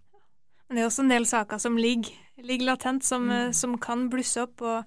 Men 0.71 0.77
det 0.77 0.83
er 0.83 0.87
også 0.87 1.03
en 1.03 1.11
del 1.11 1.25
saker 1.27 1.59
som 1.59 1.75
ligger, 1.75 2.11
ligger 2.39 2.69
latent, 2.71 3.03
som, 3.03 3.25
mm. 3.27 3.31
Eh, 3.37 3.51
som, 3.51 3.77
kan 3.77 4.07
blusse 4.09 4.39
opp, 4.45 4.61
og, 4.61 4.83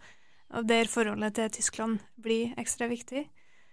og, 0.50 0.68
der 0.68 0.88
forholdet 0.88 1.34
til 1.36 1.50
Tyskland 1.58 1.98
blir 2.16 2.54
ekstra 2.60 2.88
viktig. 2.88 3.26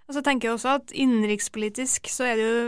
Og 0.07 0.17
så 0.17 0.23
tenker 0.25 0.49
jeg 0.49 0.57
også 0.57 0.73
at 0.81 0.91
innenrikspolitisk 0.91 2.09
så 2.11 2.27
er 2.27 2.35
det 2.35 2.47
jo 2.49 2.63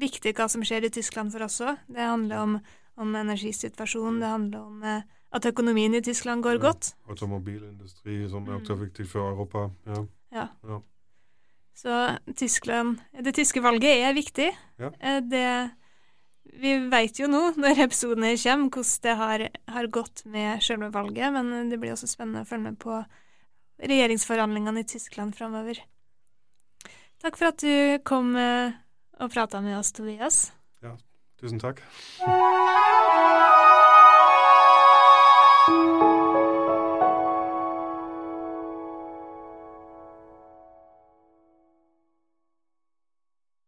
viktig 0.00 0.32
hva 0.38 0.46
som 0.48 0.64
skjer 0.64 0.86
i 0.88 0.92
Tyskland 0.94 1.34
for 1.34 1.44
oss 1.44 1.60
òg. 1.60 1.82
Det 1.92 2.00
handler 2.00 2.46
om, 2.46 2.54
om 2.96 3.18
energisituasjonen, 3.20 4.22
det 4.22 4.30
handler 4.30 4.62
om 4.64 4.86
eh, 4.88 5.04
at 5.36 5.48
økonomien 5.48 5.92
i 5.94 6.00
Tyskland 6.04 6.44
går 6.44 6.56
ja, 6.56 6.62
godt. 6.64 6.94
Automobilindustri 7.12 8.22
som 8.32 8.48
er 8.48 8.56
også 8.56 8.78
viktig 8.80 9.06
for 9.08 9.34
Europa. 9.34 9.68
Ja. 9.86 10.00
ja. 10.32 10.46
ja. 10.68 10.80
Så 11.74 12.18
Tyskland 12.36 13.00
Det 13.24 13.34
tyske 13.34 13.62
valget 13.64 14.04
er 14.04 14.14
viktig. 14.14 14.50
Ja. 14.78 14.92
Eh, 15.00 15.20
det 15.24 15.70
Vi 16.62 16.74
vet 16.92 17.18
jo 17.18 17.30
nå, 17.30 17.42
når 17.62 17.86
episodene 17.86 18.34
kommer, 18.36 18.68
hvordan 18.68 19.02
det 19.02 19.16
har, 19.16 19.46
har, 19.76 19.86
gått 19.86 20.24
med 20.24 20.62
selve 20.62 20.92
valget, 20.92 21.32
men 21.32 21.70
det 21.70 21.80
blir 21.80 21.94
også 21.94 22.10
spennende 22.10 22.44
å 22.44 22.48
følge 22.48 22.70
med 22.70 22.78
på 22.82 23.00
regjeringsforhandlingene 23.82 24.84
i 24.84 24.86
Tyskland 24.86 25.34
framover. 25.34 25.80
Takk 27.22 27.38
for 27.38 27.52
at 27.52 27.62
du 27.62 27.98
kom 28.06 28.34
eh, 28.36 28.74
og 29.22 29.32
prata 29.32 29.62
med 29.62 29.78
oss, 29.78 29.92
Tobias. 29.94 30.50
Ja, 30.82 30.96
tusen 31.40 31.62
takk. 31.62 31.82